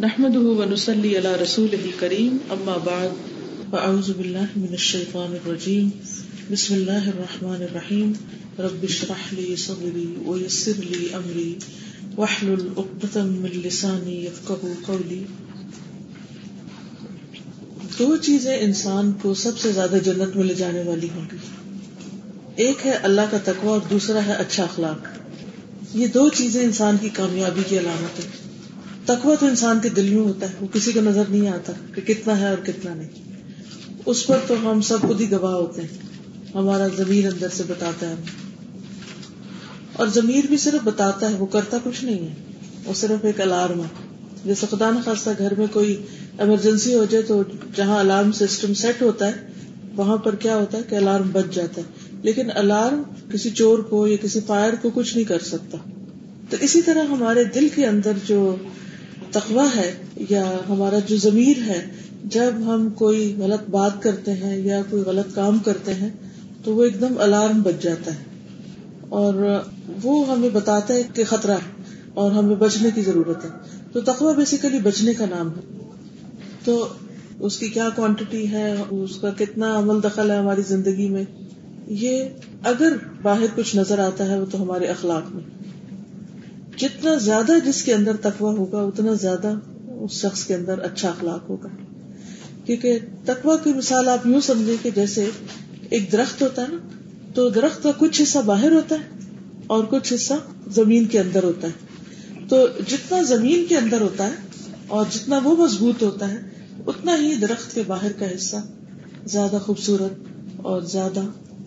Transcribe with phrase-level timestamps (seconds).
[0.00, 3.08] نحمده ونسلي على رسوله الكريم اما بعد
[3.70, 5.88] فاعوذ بالله من الشيطان الرجيم.
[6.52, 8.12] بسم الله الرحمن الرحيم.
[8.58, 11.54] رب اشرح لي صدري ويسر لي امري
[12.16, 15.22] واحلل عقدة من لساني يفقهوا قولي.
[17.98, 21.36] دو چیزیں انسان کو سب سے زیادہ جنت میں لے جانے والی ہوں گی۔
[22.56, 25.08] ایک ہے اللہ کا تقوی اور دوسرا ہے اچھا اخلاق۔
[25.94, 28.47] یہ دو چیزیں انسان کی کامیابی کی علامت ہے
[29.08, 32.00] تقوی تو انسان کے دل میں ہوتا ہے، وہ کسی کو نظر نہیں آتا کہ
[32.00, 33.08] کتنا ہے اور کتنا نہیں۔
[34.06, 35.98] اس پر تو ہم سب خود ہی گواہ ہوتے ہیں۔
[36.54, 38.14] ہمارا ضمیر اندر سے بتاتا ہے۔
[39.92, 42.34] اور ضمیر بھی صرف بتاتا ہے، وہ کرتا کچھ نہیں ہے۔
[42.84, 44.08] وہ صرف ایک الارم ہے۔
[44.44, 46.02] جیسے خدا نخواستہ گھر میں کوئی
[46.38, 47.42] ایمرجنسی ہو جائے تو
[47.76, 49.32] جہاں الارم سسٹم سیٹ ہوتا ہے،
[49.96, 51.86] وہاں پر کیا ہوتا ہے کہ الارم بچ جاتا ہے۔
[52.22, 53.02] لیکن الارم
[53.32, 55.78] کسی چور کو یا کسی فائر کو کچھ نہیں کر سکتا۔
[56.50, 58.56] تو اسی طرح ہمارے دل کے اندر جو
[59.30, 59.94] تخوا ہے
[60.30, 61.86] یا ہمارا جو ضمیر ہے،
[62.24, 66.10] جب ہم کوئی غلط بات کرتے ہیں یا کوئی غلط کام کرتے ہیں،
[66.64, 68.24] تو وہ ایک دم الارم بچ جاتا ہے۔
[69.08, 69.60] اور
[70.02, 71.82] وہ ہمیں بتاتا ہے کہ خطرہ ہے
[72.14, 73.50] اور ہمیں بچنے کی ضرورت ہے۔
[73.92, 75.78] تو تخوا بیسیکلی بچنے کا نام ہے۔
[76.64, 76.88] تو
[77.40, 81.24] اس کی کیا کوانٹٹی ہے، اس کا کتنا عمل دخل ہے ہماری زندگی میں،
[81.86, 82.24] یہ
[82.64, 85.42] اگر باہر کچھ نظر آتا ہے، وہ تو ہمارے اخلاق میں۔
[86.78, 89.52] جتنا زیادہ جس کے اندر تقوا ہوگا، اتنا زیادہ
[90.00, 91.68] اس شخص کے اندر اچھا اخلاق ہوگا۔
[92.64, 95.30] کیونکہ تقوا کی مثال آپ یوں سمجھے کہ جیسے
[95.90, 96.76] ایک درخت ہوتا ہے نا،
[97.34, 99.18] تو درخت کا کچھ حصہ باہر ہوتا ہے
[99.66, 100.34] اور کچھ حصہ
[100.70, 101.72] زمین کے اندر ہوتا ہے۔
[102.48, 104.32] تو جتنا زمین کے اندر ہوتا ہے
[104.88, 106.38] اور جتنا وہ مضبوط ہوتا ہے،
[106.86, 108.56] اتنا ہی درخت کے باہر کا حصہ
[109.26, 110.12] زیادہ خوبصورت
[110.56, 111.20] اور زیادہ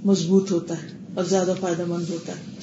[0.06, 2.61] مضبوط ہوتا ہے اور زیادہ فائدہ مند ہوتا ہے۔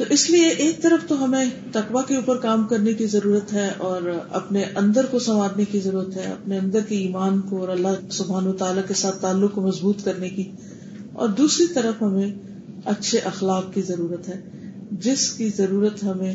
[0.00, 3.70] تو اس لیے ایک طرف تو ہمیں تقوا کے اوپر کام کرنے کی ضرورت ہے
[3.78, 7.88] اور اپنے اندر کو سنوارنے کی ضرورت ہے، اپنے اندر کے ایمان کو اور اللہ
[8.10, 10.50] سبحان و تعالیٰ کے ساتھ تعلق کو مضبوط کرنے کی۔
[11.12, 12.34] اور دوسری طرف ہمیں
[12.84, 14.40] اچھے اخلاق کی ضرورت ہے،
[14.92, 16.34] جس کی ضرورت ہمیں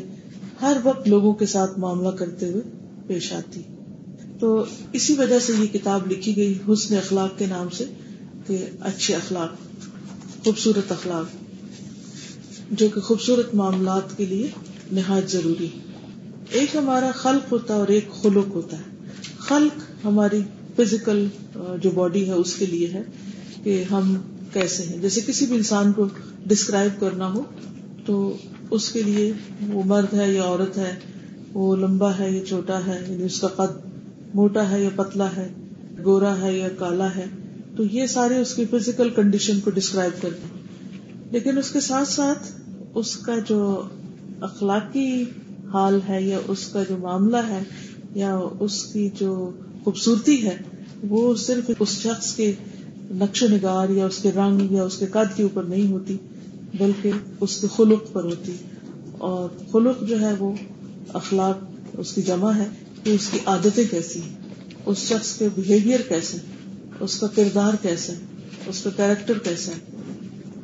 [0.62, 2.62] ہر وقت لوگوں کے ساتھ معاملہ کرتے ہوئے
[3.06, 3.62] پیش آتی۔
[4.40, 7.84] تو اسی وجہ سے یہ کتاب لکھی گئی حسن اخلاق کے نام سے
[8.46, 9.50] کہ اچھے اخلاق،
[10.44, 11.45] خوبصورت اخلاق۔
[12.70, 14.50] جو کہ خوبصورت معاملات کے لیے
[14.92, 15.78] نہایت ضروری ہے۔
[16.50, 18.82] ایک ہمارا خلق ہوتا ہے اور ایک خلق ہوتا ہے۔
[19.38, 20.40] خلق ہماری
[20.76, 21.26] فزیکل
[21.82, 23.02] جو باڈی ہے، اس کے لیے ہے
[23.62, 24.16] کہ ہم
[24.52, 26.06] کیسے ہیں۔ جیسے کسی بھی انسان کو
[26.46, 27.42] ڈسکرائب کرنا ہو،
[28.06, 28.36] تو
[28.70, 29.32] اس کے لیے
[29.68, 30.94] وہ مرد ہے یا عورت ہے،
[31.54, 33.86] وہ لمبا ہے یا چھوٹا ہے یعنی اس کا قد
[34.34, 35.48] موٹا ہے یا پتلا ہے،
[36.04, 37.26] گورا ہے یا کالا ہے،
[37.76, 40.65] تو یہ سارے اس کی فزیکل کنڈیشن کو ڈسکرائب کرتے ہیں۔
[41.36, 42.52] لیکن اس کے ساتھ ساتھ
[42.94, 43.82] اس کا جو
[44.40, 45.22] اخلاقی
[45.72, 47.62] حال ہے یا اس کا جو معاملہ ہے
[48.14, 49.50] یا اس کی جو
[49.84, 50.56] خوبصورتی ہے،
[51.08, 52.52] وہ صرف اس شخص کے
[53.10, 56.16] نقش و نگار یا اس کے رنگ یا اس کے قد کے اوپر نہیں ہوتی،
[56.78, 57.10] بلکہ
[57.40, 58.52] اس کے خلق پر ہوتی۔
[59.18, 60.52] اور خلق جو ہے وہ
[61.14, 61.58] اخلاق
[61.98, 62.66] اس کی جمع ہے
[63.04, 64.34] کہ اس کی عادتیں کیسی ہیں،
[64.86, 66.38] اس شخص کے بہیویئر کیسے
[67.00, 68.12] اس کا کردار کیسے
[68.66, 69.96] اس کا کیریکٹر کیسا ہے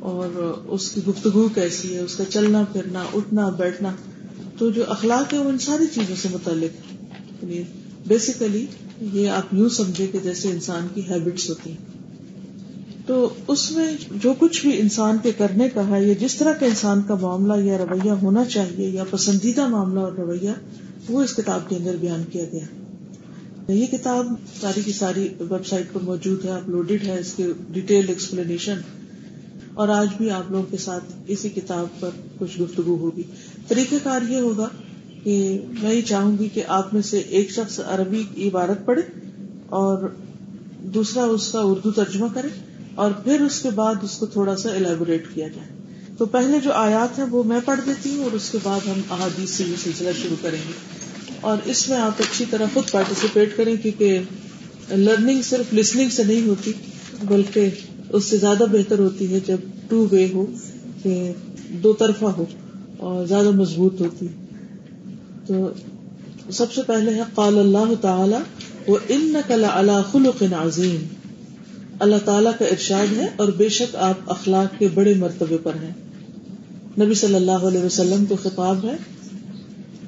[0.03, 3.95] اور اس کی گفتگو کیسی ہے، اس کا چلنا پھرنا، اٹھنا، بیٹھنا،
[4.57, 6.93] تو جو اخلاق ہے وہ ان ساری چیزوں سے متعلق
[7.43, 7.63] یعنی
[8.07, 8.65] بیسیکلی
[9.13, 11.93] یہ آپ یوں سمجھے کہ جیسے انسان کی ہیبٹس ہوتی ہیں۔
[13.05, 16.65] تو اس میں جو کچھ بھی انسان کے کرنے کا ہے یا جس طرح کا
[16.65, 20.51] انسان کا معاملہ یا رویہ ہونا چاہیے یا پسندیدہ معاملہ اور رویہ،
[21.09, 24.27] وہ اس کتاب کے اندر بیان کیا گیا۔ یہ کتاب
[24.61, 28.77] ساری کی ساری ویب سائٹ پر موجود ہے اپلوڈیڈ ہے، اس کے ڈیٹیل ایکسپلینیشن
[29.73, 33.23] اور آج بھی آپ لوگوں کے ساتھ اسی کتاب پر کچھ گفتگو ہوگی۔
[33.67, 34.69] طریقہ کار یہ ہوگا
[35.23, 39.01] کہ میں یہ چاہوں گی کہ آپ میں سے ایک شخص عربی عبارت پڑھے
[39.65, 40.09] اور
[40.79, 42.47] دوسرا اس کا اردو ترجمہ کرے
[42.95, 45.67] اور پھر اس کے بعد اس کو تھوڑا سا الیبوریٹ کیا جائے۔
[46.17, 49.01] تو پہلے جو آیات ہیں وہ میں پڑھ دیتی ہوں اور اس کے بعد ہم
[49.09, 50.73] احادیث سے یہ سلسلہ شروع کریں گے۔
[51.41, 54.19] اور اس میں آپ اچھی طرح خود پارٹیسپیٹ کریں کیونکہ
[54.89, 56.71] لرننگ صرف لسننگ سے نہیں ہوتی،
[57.23, 57.69] بلکہ
[58.13, 59.57] اس سے زیادہ بہتر ہوتی ہے جب
[59.87, 60.45] ٹو وے ہو،
[61.03, 61.31] کہ
[61.69, 62.45] دو طرفہ ہو
[62.97, 64.27] اور زیادہ مضبوط ہوتی
[65.47, 65.69] تو
[66.51, 68.35] سب سے پہلے ہے، قال اللہ تعالی،
[68.87, 71.07] وہ ان نقل اللہ خلق عظیم۔
[71.99, 75.93] اللہ تعالیٰ کا ارشاد ہے اور بے شک آپ اخلاق کے بڑے مرتبے پر ہیں۔
[76.99, 78.95] نبی صلی اللہ علیہ وسلم کو خطاب ہے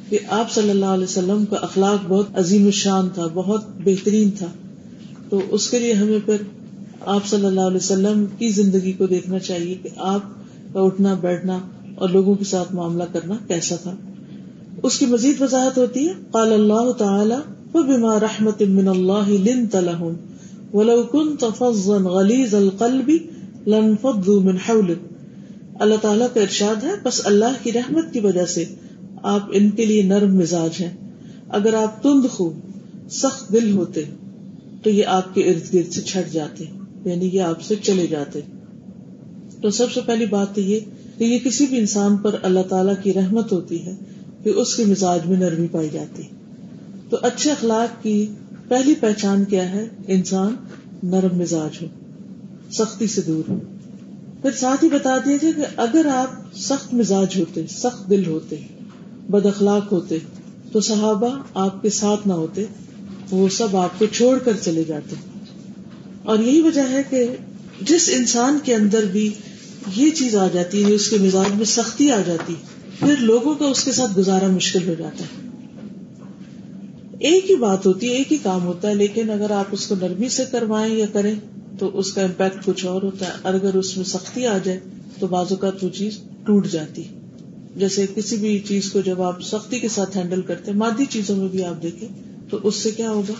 [0.09, 4.47] کہ آپ صلی اللہ علیہ وسلم کا اخلاق بہت عظیم الشان تھا، بہت بہترین تھا۔
[5.29, 6.37] تو اس کے لیے ہمیں پھر
[7.01, 10.21] آپ صلی اللہ علیہ وسلم کی زندگی کو دیکھنا چاہیے کہ آپ
[10.73, 11.59] کا اٹھنا، بیٹھنا
[11.95, 13.95] اور لوگوں کے ساتھ معاملہ کرنا کیسا تھا۔
[14.83, 17.35] اس کی مزید وضاحت ہوتی ہے۔ قال اللہ تعالی
[17.73, 20.13] وبما رحمت من اللہ لنت لهم
[20.73, 23.11] ولو كنت فظا غلیظ القلب
[23.67, 25.13] لانفضوا من حولك
[25.79, 28.65] اللہ تعالیٰ کا ارشاد ہے، بس اللہ کی رحمت کی وجہ سے
[29.23, 30.97] آپ ان کے لیے نرم مزاج ہیں۔
[31.49, 32.51] اگر آپ تند خو
[33.09, 34.03] سخت دل ہوتے،
[34.83, 36.65] تو یہ آپ کے ارد گرد سے چھٹ جاتے۔
[37.05, 38.39] یعنی یہ آپ سے چلے جاتے۔
[39.61, 40.79] تو سب سے پہلی بات تو یہ
[41.17, 43.95] کہ یہ کسی بھی انسان پر اللہ تعالیٰ کی رحمت ہوتی ہے
[44.43, 46.21] کہ اس کے مزاج میں نرمی پائی جاتی۔
[47.09, 48.27] تو اچھے اخلاق کی
[48.67, 50.55] پہلی پہچان کیا ہے؟ انسان
[51.03, 51.87] نرم مزاج ہو،
[52.71, 53.59] سختی سے دور ہو۔
[54.41, 58.55] پھر ساتھ ہی بتا دیجیے کہ اگر آپ سخت مزاج ہوتے، سخت دل ہوتے،
[59.29, 60.17] بد اخلاق ہوتے،
[60.71, 62.65] تو صحابہ آپ کے ساتھ نہ ہوتے،
[63.31, 65.34] وہ سب آپ کو چھوڑ کر چلے جاتے۔
[66.25, 67.27] اور یہی وجہ ہے کہ
[67.81, 69.33] جس انسان کے اندر بھی
[69.95, 72.55] یہ چیز آ جاتی ہے، اس کے مزاج میں سختی آ جاتی،
[72.99, 75.45] پھر لوگوں کا اس کے ساتھ گزارا مشکل ہو جاتا ہے۔
[77.19, 79.95] ایک ہی بات ہوتی ہے، ایک ہی کام ہوتا ہے، لیکن اگر آپ اس کو
[79.95, 81.35] نرمی سے کروائیں یا کریں،
[81.79, 84.79] تو اس کا امپیکٹ کچھ اور ہوتا ہے۔ اور اگر اس میں سختی آ جائے،
[85.19, 87.03] تو بعض اوقات وہ چیز ٹوٹ جاتی۔
[87.75, 91.47] جیسے کسی بھی چیز کو جب آپ سختی کے ساتھ ہینڈل کرتے مادی چیزوں میں
[91.47, 92.09] بھی آپ دیکھیں،
[92.49, 93.33] تو اس سے کیا ہوگا؟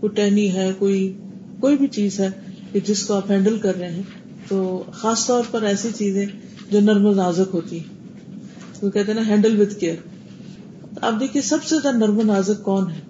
[0.00, 1.12] کوئی ٹہنی ہے، کوئی
[1.60, 2.28] کوئی بھی چیز ہے
[2.72, 4.02] کہ جس کو آپ ہینڈل کر رہے ہیں،
[4.48, 6.26] تو خاص طور پر ایسی چیزیں
[6.70, 7.96] جو نرم و نازک ہوتی ہیں۔
[8.82, 9.96] وہ کہتے ہیں نا، ہینڈل وتھ کیئر۔
[11.00, 13.00] آپ دیکھیے، سب سے زیادہ نرم و نازک کون ہے؟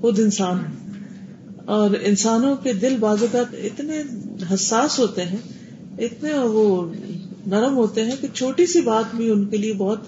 [0.00, 0.86] خود انسان۔ ہے
[1.64, 4.02] اور انسانوں کے دل بازو کا اتنے
[4.54, 5.36] حساس ہوتے ہیں،
[5.98, 6.92] اتنے وہ
[7.46, 9.98] نرم ہوتے ہیں کہ چھوٹی سی بات بھی ان کے لیے بہت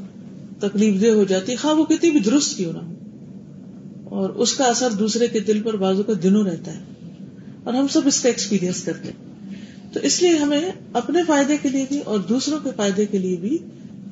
[0.61, 2.95] تکلیف دہ ہو جاتی ہے۔ خواہ وہ کتنی بھی درست کیوں نہ ہو۔
[4.05, 6.98] اور اس کا اثر دوسرے کے دل پر بازو کا دنوں رہتا ہے۔
[7.65, 9.29] اور ہم سب اس کا ایکسپیرئنس کرتے ہیں۔
[9.93, 10.61] تو اس لیے ہمیں
[10.93, 13.59] اپنے فائدے کے لیے بھی اور دوسروں کے فائدے کے لیے بھی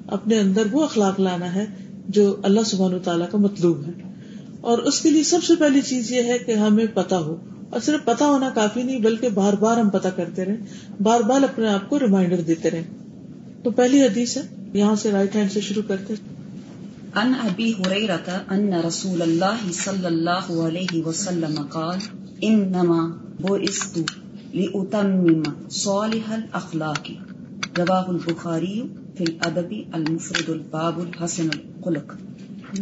[0.07, 1.67] اپنے اندر وہ اخلاق لانا ہے
[2.09, 3.93] جو اللہ سبحان و تعالیٰ کا مطلوب ہے۔
[4.61, 7.37] اور اس کے لیے سب سے پہلی چیز یہ ہے کہ ہمیں پتا ہو۔
[7.71, 10.57] اور صرف پتا ہونا کافی نہیں بلکہ بار بار ہم پتا کرتے رہے
[11.01, 12.83] بار بار اپنے آپ کو ریمائنڈر دیتے رہے
[13.63, 16.15] تو پہلی حدیث ہے۔ یہاں سے رائٹ ہینڈ سے شروع کرتے
[17.15, 18.17] ان ابی حریرہ
[18.49, 23.99] ان رسول اللہ صلی اللہ علیہ وسلم قال انما بعثت
[24.55, 27.11] لاتمم صالح الاخلاق
[27.79, 28.83] رواه البخاری
[29.19, 32.13] فی الادب المفرد الباب الحسن الخلق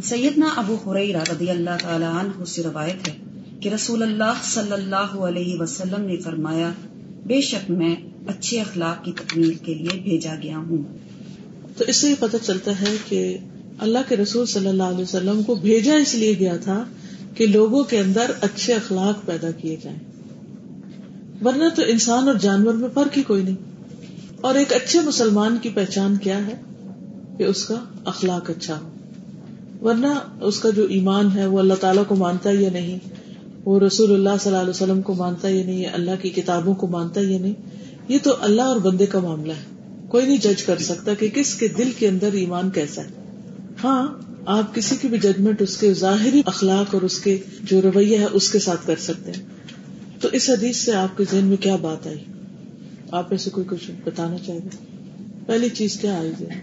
[0.02, 3.14] سیدنا ابو حریرہ رضی اللہ تعالی عنہ سے روایت ہے
[3.60, 6.70] کہ رسول اللہ صلی اللہ علیہ وسلم نے فرمایا،
[7.26, 7.94] بے شک میں
[8.26, 10.82] اچھے اخلاق کی تکمیل کے لیے بھیجا گیا ہوں۔
[11.76, 13.38] تو اس سے یہ پتہ چلتا ہے کہ
[13.78, 16.84] اللہ کے رسول صلی اللہ علیہ وسلم کو بھیجا اس لیے گیا تھا
[17.34, 19.98] کہ لوگوں کے اندر اچھے اخلاق پیدا کیے جائیں۔
[21.44, 23.56] ورنہ تو انسان اور جانور میں فرق ہی کوئی نہیں۔
[24.40, 26.54] اور ایک اچھے مسلمان کی پہچان کیا ہے؟
[27.38, 28.88] کہ اس کا اخلاق اچھا ہو۔
[29.86, 30.06] ورنہ
[30.40, 32.98] اس کا جو ایمان ہے، وہ اللہ تعالیٰ کو مانتا ہے یا نہیں؟
[33.64, 36.86] وہ رسول اللہ صلی اللہ علیہ وسلم کو مانتا یا نہیں؟ اللہ کی کتابوں کو
[36.86, 37.54] مانتا یا نہیں؟
[38.08, 41.54] یہ تو اللہ اور بندے کا معاملہ ہے۔ کوئی نہیں جج کر سکتا کہ کس
[41.54, 43.08] کے دل کے اندر ایمان کیسا ہے۔
[43.84, 48.18] ہاں آپ کسی کی بھی ججمنٹ اس کے ظاہری اخلاق اور اس کے جو رویہ
[48.18, 49.42] ہے اس کے ساتھ کر سکتے ہیں۔
[50.20, 52.24] تو اس حدیث سے آپ کے ذہن میں کیا بات آئی؟
[53.10, 54.76] آپ ایسے کوئی کچھ بتانا چاہے گا
[55.46, 56.58] پہلی چیز کیا آئی ذہن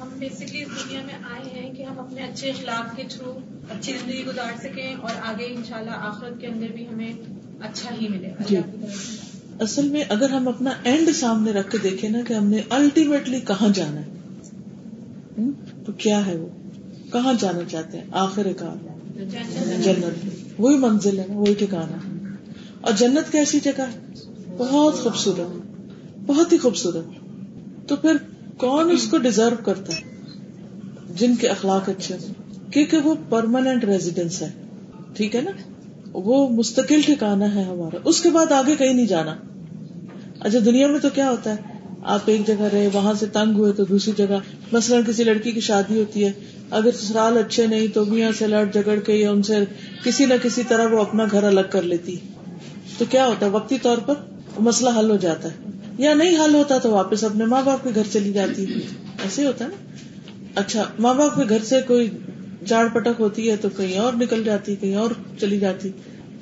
[0.00, 3.38] ہم بیسکلی اس دنیا میں آئے ہیں کہ ہم اپنے اچھے اخلاق کے تھرو
[3.70, 7.12] اچھی زندگی گزار سکیں اور آگے انشاءاللہ آخرت کے اندر بھی ہمیں
[7.60, 8.56] اچھا ہی ملے۔ جی۔
[9.60, 13.40] اصل میں اگر ہم اپنا اینڈ سامنے رکھ کے دیکھیں نا کہ ہم نے الٹیمیٹلی
[13.40, 14.16] کہاں جانا ہے؟
[15.86, 16.48] تو کیا ہے وہ؟
[17.12, 18.86] کہاں جانا چاہتے ہیں؟ آخر کار۔
[19.82, 20.26] جنت۔
[20.58, 22.26] وہی منزل ہے، وہی ٹھکانا۔
[22.80, 23.98] اور جنت کیسی جگہ ہے؟
[24.56, 25.66] بہت خوبصورت۔
[26.26, 27.04] بہت ہی خوبصورت۔
[27.88, 28.16] تو پھر
[28.56, 30.00] کون اس کو ڈیزرو کرتا ہے؟
[31.16, 32.16] جن کے اخلاق اچھے
[32.70, 34.52] کیونکہ وہ پرماننٹ ریزیڈینس ہے۔
[35.16, 35.50] ٹھیک ہے نا؟
[36.12, 39.36] وہ مستقل ٹھکانا ہے ہمارا۔ اس کے بعد آگے کہیں نہیں جانا۔
[40.40, 41.75] اچھا دنیا میں تو کیا ہوتا ہے؟
[42.06, 44.38] آپ ایک جگہ رہے، وہاں سے تنگ ہوئے تو دوسری جگہ۔
[44.72, 46.32] مثلاً کسی لڑکی کی شادی ہوتی ہے،
[46.70, 49.64] اگر سسرال اچھے نہیں تو میاں سے لڑ جگڑ کے یا ان سے
[50.04, 52.16] کسی نہ کسی طرح وہ اپنا گھر الگ کر لیتی۔
[52.98, 54.14] تو کیا ہوتا ہے؟ وقتی طور پر
[54.58, 55.54] مسئلہ حل ہو جاتا ہے۔
[55.98, 58.66] یا نہیں حل ہوتا تو واپس اپنے ماں باپ کے گھر چلی جاتی۔
[59.24, 59.76] ایسے ہوتا ہے نا۔
[60.54, 62.10] اچھا ماں باپ کے گھر سے کوئی
[62.66, 65.10] چاڑ پٹک ہوتی ہے تو کہیں اور نکل جاتی، کہیں اور
[65.40, 65.90] چلی جاتی۔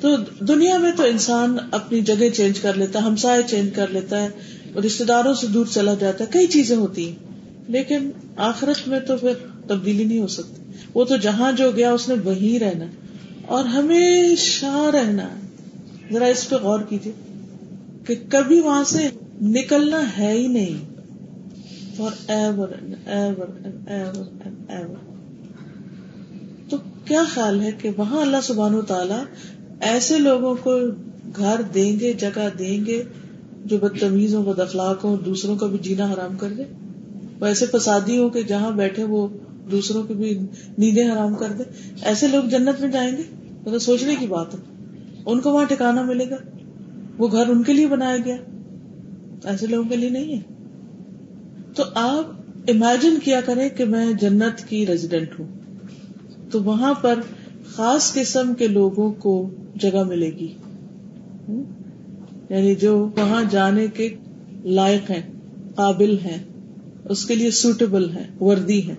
[0.00, 4.22] تو دنیا میں تو انسان اپنی جگہ چینج کر لیتا ہے ہمسائے چینج کر لیتا
[4.22, 4.28] ہے۔
[4.80, 7.16] رشتے داروں سے دور چلا جاتا ہے، کئی چیزیں ہوتی ہیں۔
[7.68, 9.32] لیکن آخرت میں تو پھر
[9.68, 10.62] تبدیلی نہیں ہو سکتی۔
[10.94, 12.84] وہ تو جہاں جو گیا، اس نے وہیں رہنا۔
[13.46, 15.28] اور ہمیشہ رہنا۔
[16.12, 17.12] ذرا اس پہ غور کیجیے
[18.06, 19.08] کہ کبھی وہاں سے
[19.42, 20.94] نکلنا ہے ہی نہیں۔
[21.96, 22.68] For ever
[23.06, 24.96] ever ever ever
[26.68, 29.24] تو کیا خیال ہے کہ وہاں اللہ سبحان و تعالی
[29.80, 30.78] ایسے لوگوں کو
[31.36, 33.02] گھر دیں گے، جگہ دیں گے
[33.64, 36.62] جو بدتمیز ہو بد اخلاق ہو دوسروں کا بھی جینا حرام کر دے۔
[37.40, 39.28] وہ ایسے فسادی ہو کہ جہاں بیٹھے وہ
[39.70, 40.38] دوسروں کی بھی
[40.78, 41.62] نیندیں حرام کر دے۔
[42.02, 43.22] ایسے لوگ جنت میں جائیں گے؟
[43.66, 44.58] مطلب سوچنے کی بات ہے۔
[45.26, 46.36] ان کو وہاں ٹھکانا ملے گا۔
[47.18, 48.36] وہ گھر ان کے لیے بنایا گیا۔
[49.44, 50.40] ایسے لوگوں کے لیے نہیں ہے۔
[51.74, 52.24] تو آپ
[52.68, 55.46] امیجن کیا کریں کہ میں جنت کی ریزیڈنٹ ہوں۔
[56.50, 57.14] تو وہاں پر
[57.66, 60.54] خاص قسم کے لوگوں کو جگہ ملے گی۔
[62.48, 64.14] یعنی جو وہاں جانے کے
[64.64, 65.22] لائق ہیں،
[65.74, 66.38] قابل ہیں،
[67.04, 68.94] اس کے لیے سوٹیبل ہے وردی ہے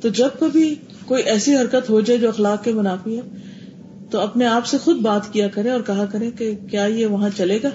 [0.00, 3.22] تو جب کبھی کوئی ایسی حرکت ہو جائے جو اخلاق کے منافی ہے،
[4.10, 7.28] تو اپنے آپ سے خود بات کیا کرے اور کہا کرے کہ کیا یہ وہاں
[7.36, 7.70] چلے گا؟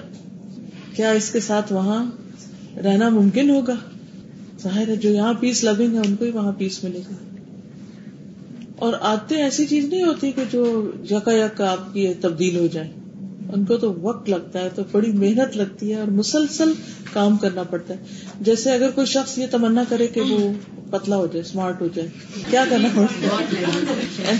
[0.96, 2.04] کیا اس کے ساتھ وہاں
[2.84, 3.74] رہنا ممکن ہوگا؟
[4.62, 7.14] ظاہر ہے جو یہاں پیس لونگ ہے، ان کو ہی وہاں پیس ملے گا۔
[8.76, 12.90] اور آتے ایسی چیز نہیں ہوتی کہ جو یکا یک آپ کی تبدیل ہو جائے۔
[13.48, 16.72] ان کو تو وقت لگتا ہے تو بڑی محنت لگتی ہے اور مسلسل
[17.12, 17.98] کام کرنا پڑتا ہے۔
[18.40, 20.52] جیسے اگر کوئی شخص یہ تمنا کرے کہ وہ
[20.90, 22.08] پتلا ہو جائے اسمارٹ ہو جائے
[22.50, 23.26] کیا کرنا پڑتا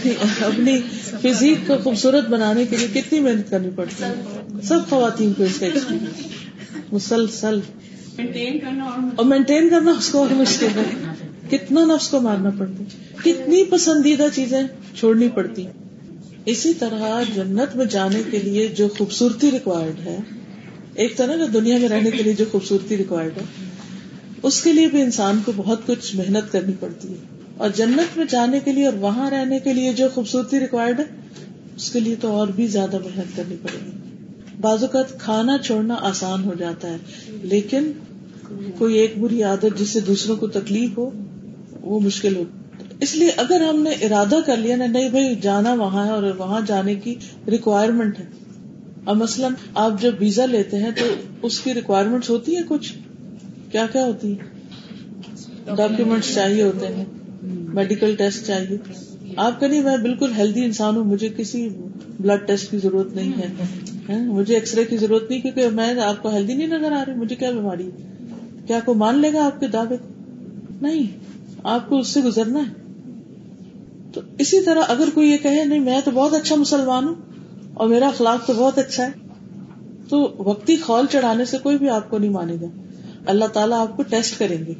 [0.05, 0.11] ہے
[0.45, 0.81] اپنی
[1.23, 4.15] فزیک کو خوبصورت بنانے کے لیے کتنی محنت کرنی پڑتی ہے؟
[4.63, 5.95] سب خواتین کو اس کا
[6.93, 7.61] مسلسل۔
[9.17, 10.91] اور مینٹین کرنا اس کو اور مشکل ہے۔
[11.51, 14.63] کتنا نفس کو مارنا پڑتا ہے۔ کتنی پسندیدہ چیزیں
[14.95, 15.67] چھوڑنی پڑتی
[16.47, 20.19] اسی طرح جنت میں جانے کے لیے جو خوبصورتی ریکوائرڈ ہے،
[20.95, 23.43] ایک طرح کا دنیا میں رہنے کے لیے جو خوبصورتی ریکوائرڈ ہے،
[24.43, 28.25] اس کے لیے بھی انسان کو بہت کچھ محنت کرنی پڑتی ہے۔ اور جنت میں
[28.31, 31.05] جانے کے لیے اور وہاں رہنے کے لیے جو خوبصورتی ریکوائرڈ ہے،
[31.77, 33.91] اس کے لیے تو اور بھی زیادہ محنت کرنی پڑے گی۔
[34.61, 36.97] بعض اوقات کھانا چھوڑنا آسان ہو جاتا ہے،
[37.29, 37.93] لیکن
[38.79, 41.11] کوئی ایک بری عادت جس سے دوسروں کو تکلیف ہو،
[41.81, 42.45] وہ مشکل ہو
[43.03, 46.23] اس لیے اگر ہم نے ارادہ کر لیا نا، نہیں بھائی جانا وہاں ہے اور
[46.39, 47.15] وہاں جانے کی
[47.51, 48.25] ریکوائرمنٹ ہے۔
[49.05, 51.07] اور مثلاً آپ جب ویزا لیتے ہیں تو
[51.43, 52.93] اس کی ریکوائرمنٹ ہوتی ہے کچھ؟
[53.73, 54.37] کیا کیا ہوتی ہے
[55.77, 57.05] ڈاکیومینٹس چاہیے ہوتے ہیں۔
[57.75, 58.77] میڈیکل ٹیسٹ چاہیے۔
[59.37, 61.69] آپ کا نہیں، میں بالکل ہیلدی انسان ہوں، مجھے کسی
[62.21, 63.49] بلڈ ٹیسٹ کی ضرورت نہیں ہے۔
[64.09, 67.05] ہاں، مجھے ایکس رے کی ضرورت نہیں، کیونکہ میں آپ کو ہیلدی نہیں نظر آ
[67.09, 67.91] رہی، مجھے کیا بیماری
[68.67, 70.09] کیا کو مان لے گا آپ کے دعوے کو؟
[70.83, 71.03] نہیں،
[71.63, 72.82] آپ کو اس سے گزرنا ہے۔
[74.15, 77.15] تو اسی طرح اگر کوئی یہ کہے، نہیں، میں تو بہت اچھا مسلمان ہوں
[77.75, 79.11] اور میرا اخلاق تو بہت اچھا ہے،
[80.09, 82.67] تو وقتی خول چڑھانے سے کوئی بھی آپ کو نہیں مانے گا۔
[83.27, 84.75] اللہ تعالیٰ آپ کو ٹیسٹ کریں گے۔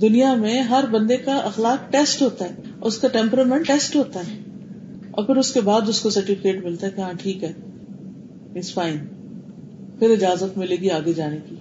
[0.00, 4.38] دنیا میں ہر بندے کا اخلاق ٹیسٹ ہوتا ہے، اس کا ٹیمپرمنٹ ٹیسٹ ہوتا ہے،
[5.10, 7.52] اور پھر اس کے بعد اس کو سرٹیفکیٹ ملتا ہے کہ ہاں ٹھیک ہے
[8.56, 8.98] اٹس فائن
[9.98, 11.56] پھر اجازت ملے گی آگے جانے کی۔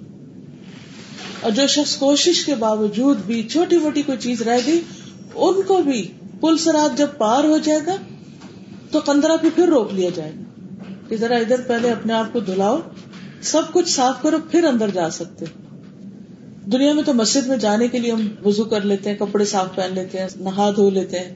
[1.41, 4.79] اور جو شخص کوشش کے باوجود بھی چھوٹی موٹی کوئی چیز رہ گئی،
[5.35, 6.07] ان کو بھی
[6.41, 7.95] پل سرات جب پار ہو جائے گا
[8.91, 10.43] تو کندرا پہ پھر روک لیا جائے گا
[11.09, 12.79] کہ ذرا ادھر پہلے اپنے آپ کو دھلاؤ،
[13.41, 15.45] سب کچھ صاف کرو، پھر اندر جا سکتے۔
[16.71, 19.75] دنیا میں تو مسجد میں جانے کے لیے ہم وزو کر لیتے ہیں، کپڑے صاف
[19.75, 21.35] پہن لیتے ہیں، نہا دھو لیتے ہیں۔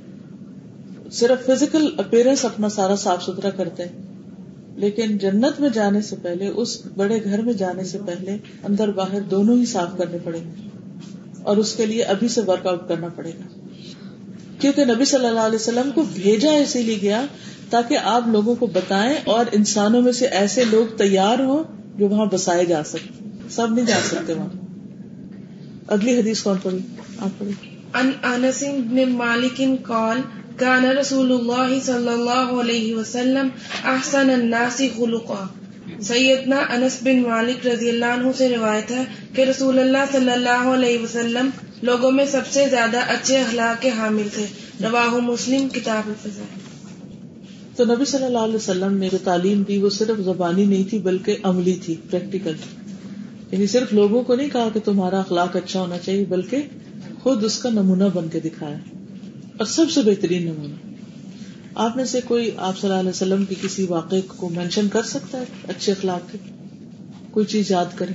[1.12, 4.01] صرف فزیکل اپیرنس اپنا سارا صاف ستھرا کرتے ہیں۔
[4.75, 9.22] لیکن جنت میں جانے سے پہلے، اس بڑے گھر میں جانے سے پہلے اندر باہر
[9.22, 10.67] دونوں ہی صاف کرنے پڑیں گے۔
[11.43, 13.60] اور اس کے لیے ابھی سے ورک آؤٹ کرنا پڑے گا۔
[14.61, 17.25] کیونکہ نبی صلی اللہ علیہ وسلم کو بھیجا اسی لیے گیا
[17.69, 21.63] تاکہ آپ لوگوں کو بتائیں اور انسانوں میں سے ایسے لوگ تیار ہوں
[21.99, 24.49] جو وہاں بسائے جا سکتے سب نہیں جا سکتے وہاں۔
[25.87, 26.79] اگلی حدیث کون پڑھی؟
[27.19, 27.51] آپ پڑھی
[27.93, 30.21] ان انس بن مالک قال
[30.57, 33.47] كان رسول الله صلى الله عليه وسلم
[33.83, 35.45] احسن الناس خلقا.
[36.01, 39.03] سیدنا انس بن مالک رضی اللہ عنہ سے روایت ہے
[39.36, 41.50] کہ رسول اللہ صلی اللہ علیہ وسلم
[41.81, 44.46] لوگوں میں سب سے زیادہ اچھے اخلاق کے حامل تھے۔
[44.84, 46.60] رواہ مسلم، کتاب الفضائل۔
[47.75, 51.00] تو نبی صلی اللہ علیہ وسلم نے جو تعلیم دی، وہ صرف زبانی نہیں تھی،
[51.00, 52.53] بلکہ عملی تھی پریکٹیکل
[53.51, 56.58] یعنی صرف لوگوں کو نہیں کہا کہ تمہارا اخلاق اچھا ہونا چاہیے، بلکہ
[57.24, 58.77] خود اس کا نمونہ بن کے دکھایا۔
[59.58, 60.90] اور سب سے بہترین نمونہ۔
[61.75, 65.03] آپ میں سے کوئی آپ صلی اللہ علیہ وسلم کی کسی واقعے کو مینشن کر
[65.03, 66.37] سکتا ہے؟ اچھے اخلاق کے۔
[67.31, 68.13] کوئی چیز یاد کرے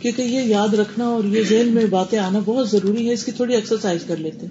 [0.00, 3.32] کیونکہ یہ یاد رکھنا اور یہ ذہن میں باتیں آنا بہت ضروری ہے، اس کی
[3.32, 4.46] تھوڑی ایکسرسائز کر لیتے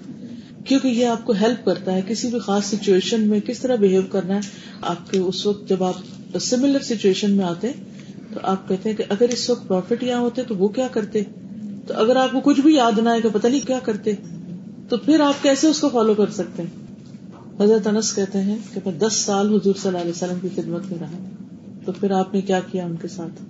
[0.64, 4.02] کیونکہ یہ آپ کو ہیلپ کرتا ہے، کسی بھی خاص سچویشن میں کس طرح بہیو
[4.10, 4.40] کرنا ہے۔
[4.82, 5.94] آپ کے اس وقت جب آپ
[6.40, 7.72] سملر سچویشن میں آتے
[8.34, 11.22] تو آپ کہتے ہیں کہ اگر اس وقت پروفٹ یہاں ہوتے تو وہ کیا کرتے؟
[11.86, 14.12] تو اگر آپ کو کچھ بھی یاد نہ آئے کہ پتہ نہیں کیا کرتے؟
[14.88, 16.87] تو پھر آپ کیسے اس کو فالو کر سکتے ہیں؟
[17.60, 20.82] حضرت انس کہتے ہیں کہ میں دس سال حضور صلی اللہ علیہ وسلم کی خدمت
[20.90, 21.18] میں رہا،
[21.84, 23.42] تو پھر آپ نے کیا کیا ان کے ساتھ؟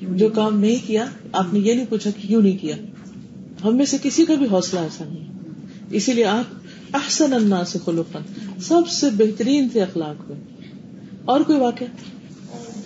[0.00, 2.76] جو کام نہیں کیا، آپ نے یہ نہیں پوچھا کہ کیوں نہیں کیا؟
[3.64, 5.28] ہم میں سے کسی کا بھی حوصلہ ایسا نہیں
[5.90, 6.54] اسی لیے آپ
[6.94, 8.18] احسن الناس خلقا،
[8.60, 10.40] سب سے بہترین تھے اخلاق میں۔
[11.24, 11.86] اور کوئی واقعہ؟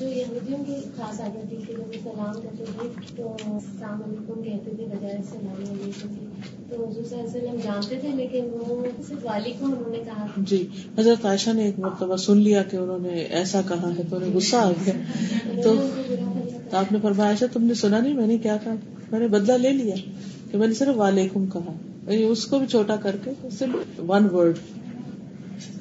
[0.01, 4.43] جو یہودیوں کی خاص عادت تھی کہ جب وہ سلام کرتے تھے تو السلام علیکم
[4.43, 6.28] کہتے تھے بجائے السلام علیکم
[6.71, 9.27] تو حضور صلی اللہ علیہ وسلم جانتے تھے، لیکن وہ صرف
[9.61, 13.61] انہوں نے کہا جی حضرت عائشہ نے ایک مرتبہ سن لیا کہ انہوں نے ایسا
[13.69, 14.95] کہا ہے تو انہیں غصہ آ گیا۔
[15.63, 15.75] تو
[16.73, 18.75] آپ نے فرمایا، عائشہ، تم نے سنا نہیں؟ میں نے کیا کہا؟
[19.11, 19.95] میں نے بدلہ لے لیا
[20.51, 21.73] کہ میں نے صرف وعلیکم کہا۔
[22.13, 24.57] یعنی اس کو بھی چھوٹا کر کے، صرف ون ورڈ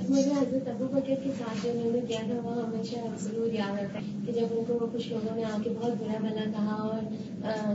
[0.09, 3.79] مجھے حضرت ابو بکر کے ساتھ جو انہوں نے کیا تھا وہ ہمیشہ ضرور یاد
[3.79, 6.73] رہتا ہے کہ جب ان کو کچھ لوگوں نے آ کے بہت برا بھلا کہا
[6.73, 6.99] اور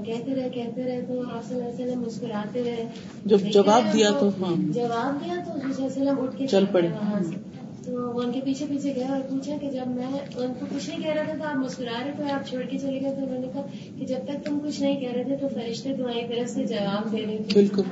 [0.05, 2.87] کہتے رہے کہتے رہے تو آپ صلی اللہ علیہ وسلم مسکراتے رہے۔
[3.25, 6.89] جب دیکھتے جواب دیا تو ہاں۔ جواب دیا تو صلی اللہ اٹھ کے چل پڑے۔
[6.89, 7.37] وہاں سے۔
[7.85, 10.91] تو وہ ان کے پیچھے پیچھے گئے اور پوچھا کہ جب میں ان کو کچھ
[10.91, 13.23] نہیں کہہ رہا تھا تو آپ مسکرا رہے تھے آپ چھوڑ کے چلے گئے تو
[13.23, 13.62] انہوں نے کہا
[13.99, 17.12] کہ جب تک تم کچھ نہیں کہہ رہے تھے تو فرشتے تمہاری طرف سے جواب
[17.12, 17.83] دے رہے تھے۔ بالکل۔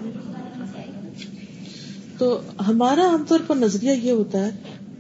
[2.21, 4.51] تو ہمارا عام طور پر نظریہ یہ ہوتا ہے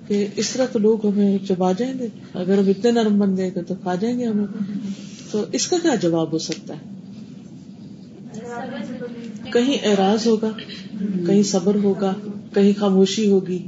[0.06, 3.50] کہ اس طرح تو لوگ ہمیں چبا جائیں گے، اگر ہم اتنے نرم بن گئے
[3.50, 4.46] تو کھا جائیں گے ہمیں۔
[5.30, 6.88] تو اس کا کیا جواب ہو سکتا ہے؟
[9.52, 10.50] کہیں اعراض ہوگا،
[11.26, 12.12] کہیں صبر ہوگا،
[12.54, 13.58] کہیں خاموشی ہوگی،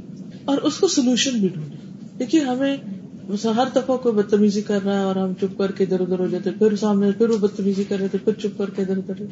[0.45, 1.77] اور اس کو سولوشن بھی ڈھونڈے
[2.19, 2.75] دیکھیے، ہمیں
[3.55, 6.27] ہر دفعہ کوئی بدتمیزی کر رہا ہے اور ہم چپ کر کے ادھر ادھر ہو
[6.27, 9.23] جاتے پھر سامنے پھر وہ بدتمیزی کر رہے تھے پھر چپ کر کے ادھر ادھر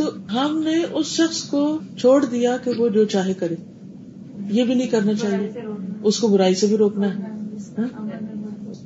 [0.00, 3.54] تو ہم نے اس شخص کو چھوڑ دیا کہ وہ جو چاہے کرے۔
[4.50, 5.52] یہ بھی نہیں کرنا چاہیے۔
[6.02, 7.22] اس کو برائی سے بھی روکنا ہے۔
[7.78, 8.08] ہاں؟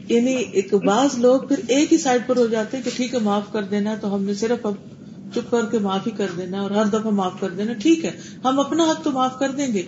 [0.09, 3.19] یعنی ایک بعض لوگ پھر ایک ہی سائڈ پر ہو جاتے ہیں کہ ٹھیک ہے
[3.19, 4.73] معاف کر دینا تو ہم نے صرف اب
[5.35, 8.11] چپ کر کے معافی کر دینا اور ہر دفعہ معاف کر دینا ٹھیک ہے
[8.45, 9.83] ہم اپنا حق تو معاف کر دیں گے۔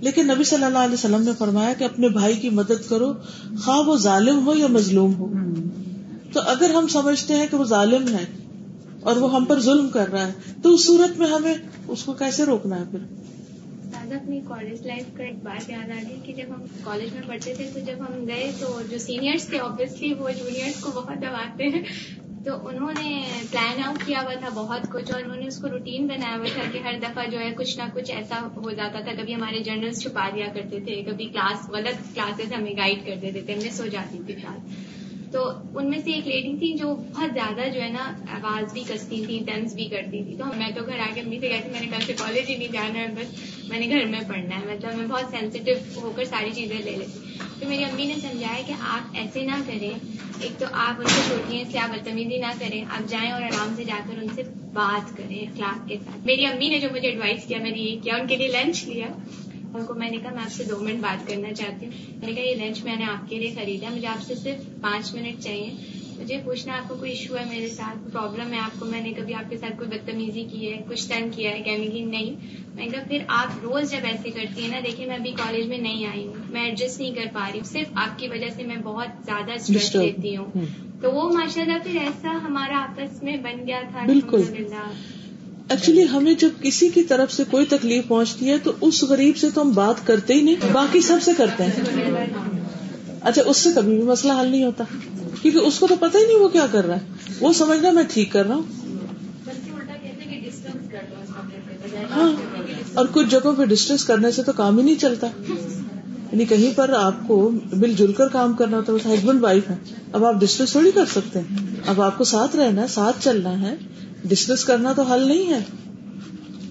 [0.00, 3.12] لیکن نبی صلی اللہ علیہ وسلم نے فرمایا کہ اپنے بھائی کی مدد کرو
[3.64, 5.32] خواہ وہ ظالم ہو یا مظلوم ہو۔
[6.32, 8.47] تو اگر ہم سمجھتے ہیں کہ وہ ظالم ہے
[9.00, 11.54] اور وہ ہم پر ظلم کر رہا ہے۔ تو اس صورت میں ہمیں
[11.88, 12.98] اس کو کیسے روکنا ہے پھر؟
[14.08, 17.54] اپنی کالج لائف کا ایک بات یاد آ رہی کہ جب ہم کالج میں پڑھتے
[17.54, 21.64] تھے تو جب ہم گئے تو جو سینئرس تھے آبویسلی وہ جونیئرس کو بہت دباتے
[21.64, 21.82] ہیں۔
[22.44, 25.68] تو انہوں نے پلان آؤٹ کیا ہوا تھا بہت کچھ اور انہوں نے اس کو
[25.68, 29.00] روٹین بنایا ہوا تھا کہ ہر دفعہ جو ہے کچھ نہ کچھ ایسا ہو جاتا
[29.00, 33.14] تھا۔ کبھی ہمارے جرنلس چھپا دیا کرتے تھے، کبھی کلاس غلط کلاسز ہمیں گائڈ کر
[33.22, 34.87] دیتے تھے مس ہو جاتی تھی کلاس
[35.32, 38.84] تو ان میں سے ایک لیڈی تھی جو بہت زیادہ جو ہے نا آواز بھی
[38.88, 41.70] کستی تھی، ٹینس بھی کرتی تھی۔ تو میں تو گھر آ کے امی سے کہتی
[41.70, 43.34] میں نے کل سے کالج ہی نہیں جانا ہے، بس
[43.68, 46.90] میں نے گھر میں پڑھنا ہے۔ مطلب میں بہت سینسیٹیو ہو کر ساری چیزیں لے
[46.90, 47.18] لیتی۔
[47.60, 49.90] تو میری امی نے سمجھایا کہ آپ ایسے نہ کریں۔
[50.40, 53.74] ایک تو آپ ان کو چھوٹی سے آپ بدتمیزی نہ کریں۔ آپ جائیں اور آرام
[53.76, 57.08] سے جا کر ان سے بات کریں کلاس کے ساتھ۔ میری امی نے جو مجھے
[57.08, 59.06] ایڈوائس کیا، میں نے یہ کیا، ان کے لیے لنچ لیا۔
[59.74, 62.28] ان کو میں نے کہا میں آپ سے دو منٹ بات کرنا چاہتی ہوں۔ میں
[62.28, 65.14] نے کہا یہ لنچ میں نے آپ کے لیے خریدا مجھے آپ سے صرف پانچ
[65.14, 65.74] منٹ چاہیے۔
[66.18, 69.12] مجھے پوچھنا آپ کو کوئی ایشو ہے میرے ساتھ؟ پرابلم ہے آپ کو؟ میں نے
[69.12, 72.30] کبھی آپ کے ساتھ کوئی بدتمیزی کی ہے کچھ تنگ کیا ہے؟ کہنے کی نہیں۔
[72.74, 75.66] میں نے کہا پھر آپ روز جب ایسے کرتی ہیں نا دیکھیے میں ابھی کالج
[75.66, 78.48] میں نہیں آئی ہوں میں ایڈجسٹ نہیں کر پا رہی ہوں۔ صرف آپ کی وجہ
[78.56, 79.94] سے میں بہت زیادہ اسٹریس.
[79.94, 80.46] لیتی ہوں۔
[81.02, 84.36] تو وہ ماشاء اللہ پھر ایسا ہمارا آپس میں بن گیا تھا بالکل.
[84.36, 84.90] الحمدللہ۔
[85.68, 89.50] ایکچولی ہمیں جب کسی کی طرف سے کوئی تکلیف پہنچتی ہے تو اس غریب سے
[89.54, 92.00] تو ہم بات کرتے ہی نہیں، باقی سب سے کرتے ہیں۔
[93.20, 94.84] اچھا اس سے کبھی بھی مسئلہ حل نہیں ہوتا۔
[95.42, 97.00] کیونکہ اس کو تو پتہ ہی نہیں وہ کیا کر رہا ہے۔
[97.40, 98.62] وہ سمجھ رہا میں ٹھیک کر رہا ہوں۔
[102.10, 102.32] ہاں
[102.94, 105.26] اور کچھ جگہوں پہ ڈسٹینس کرنے سے تو کام ہی نہیں چلتا۔
[106.32, 109.76] یعنی کہیں پر آپ کو مل جل کر کام کرنا ہوتا ہے ہسبینڈ وائف ہے۔
[110.12, 113.60] اب آپ ڈسٹینس تھوڑی کر سکتے ہیں۔ اب آپ کو ساتھ رہنا ہے، ساتھ چلنا
[113.60, 113.74] ہے۔
[114.24, 115.58] ڈسکس کرنا تو حل نہیں ہے۔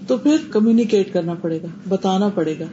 [0.06, 2.64] تو پھر کمیونیکیٹ کرنا پڑے گا، بتانا پڑے گا۔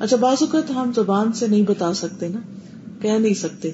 [0.00, 2.40] اچھا بعض اوقات ہم زبان سے نہیں بتا سکتے نا،
[3.02, 3.70] کہہ نہیں سکتے۔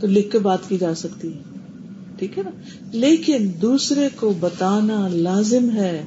[0.00, 1.42] تو لکھ کے بات کی جا سکتی ہے۔
[2.16, 2.50] ٹھیک ہے نا؟
[2.92, 6.04] لیکن دوسرے کو بتانا لازم ہے،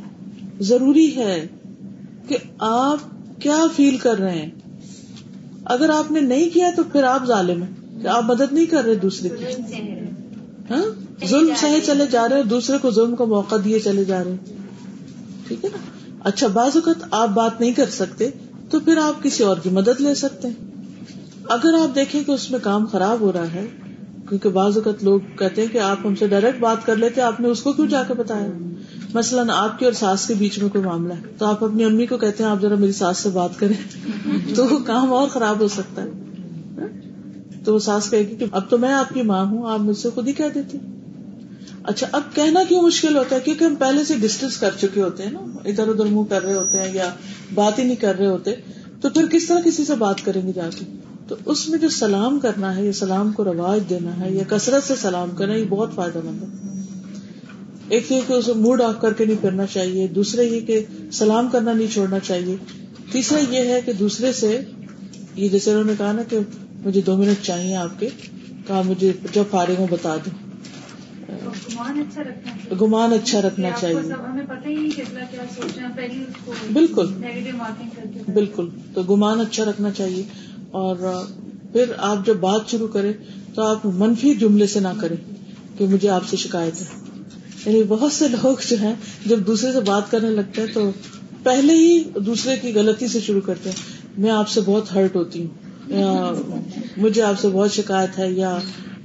[0.60, 1.48] ضروری ہے
[2.28, 2.98] کہ آپ
[3.42, 4.52] کیا فیل کر رہے ہیں۔
[5.66, 8.84] اگر آپ نے نہیں کیا تو پھر آپ ظالم ہیں، کہ آپ مدد نہیں کر
[8.84, 9.62] رہے دوسرے کی۔
[10.70, 14.24] ہاں؟ ظلم سہے چلے جا رہے ہیں، دوسرے کو ظلم کا موقع دیے چلے جا
[14.24, 14.38] رہے ہیں۔
[15.48, 15.78] ٹھیک ہے نا؟
[16.24, 18.30] اچھا بعض اوقات آپ بات نہیں کر سکتے
[18.70, 20.56] تو پھر آپ کسی اور کی مدد لے سکتے ہیں۔
[21.50, 23.68] اگر آپ دیکھیں کہ اس میں کام خراب ہو رہا ہے،
[24.30, 27.40] کیونکہ بعض اوقات لوگ کہتے ہیں کہ آپ ہم سے ڈائریکٹ بات کر لیتے، آپ
[27.40, 28.48] نے اس کو کیوں جا کے بتایا؟
[29.14, 32.06] مثلاً آپ کی اور ساس کے بیچ میں کوئی معاملہ ہے، تو آپ اپنی امی
[32.06, 33.98] کو کہتے ہیں، آپ ذرا میری ساس سے بات کریں۔
[34.56, 36.08] تو وہ کام اور خراب ہو سکتا ہے۔
[37.68, 39.98] تو وہ ساس کہے گی کہ اب تو میں آپ کی ماں ہوں، آپ مجھ
[39.98, 40.78] سے خود ہی کہہ دیتی
[41.84, 45.24] اچھا اب کہنا کیوں مشکل ہوتا ہے؟ کیونکہ ہم پہلے سے ڈسٹینس کر چکے ہوتے
[45.24, 47.10] ہیں نا۔ ادھر ادھر منہ کر رہے ہوتے ہیں یا
[47.54, 48.52] بات ہی نہیں کر رہے ہوتے۔
[49.02, 50.86] تو پھر کس طرح کسی سے بات کریں گے جا کے؟
[51.28, 54.84] تو اس میں جو سلام کرنا ہے، یا سلام کو رواج دینا ہے، یا کثرت
[54.84, 56.82] سے سلام کرنا، یہ بہت فائدہ مند ہے۔
[57.90, 61.50] ایک یہ کہ اسے موڈ آف کر کے نہیں پھرنا چاہیے، دوسرے یہ کہ سلام
[61.52, 62.56] کرنا نہیں چھوڑنا چاہیے۔
[63.12, 64.62] تیسرا یہ ہے کہ دوسرے سے،
[65.36, 66.38] یہ جیسے انہوں نے کہا نا کہ
[66.86, 68.10] مجھے دو منٹ چاہیے آپ کے۔
[68.68, 70.48] کہا مجھے جب فارغ ہوں بتا دوں
[71.30, 74.14] گمان اچھا رکھنا گمان اچھا رکھنا چاہیے۔
[76.46, 77.08] کو بالکل۔
[78.34, 80.24] بالکل۔ تو گمان اچھا رکھنا چاہیے۔
[80.72, 80.96] اور
[81.72, 83.14] پھر آپ جب بات شروع کریں
[83.56, 85.16] تو آپ منفی جملے سے نہ کریں
[85.78, 86.86] کہ مجھے آپ سے شکایت ہے۔
[87.66, 88.94] یعنی بہت سے لوگ جو ہیں
[89.26, 90.92] جب دوسرے سے بات کرنے لگتے ہیں تو
[91.44, 93.78] پہلے ہی دوسرے کی غلطی سے شروع کرتے ہیں۔
[94.18, 96.34] میں آپ سے بہت ہرٹ ہوتی ہوں۔ یا
[96.98, 98.58] مجھے آپ سے بہت شکایت ہے یا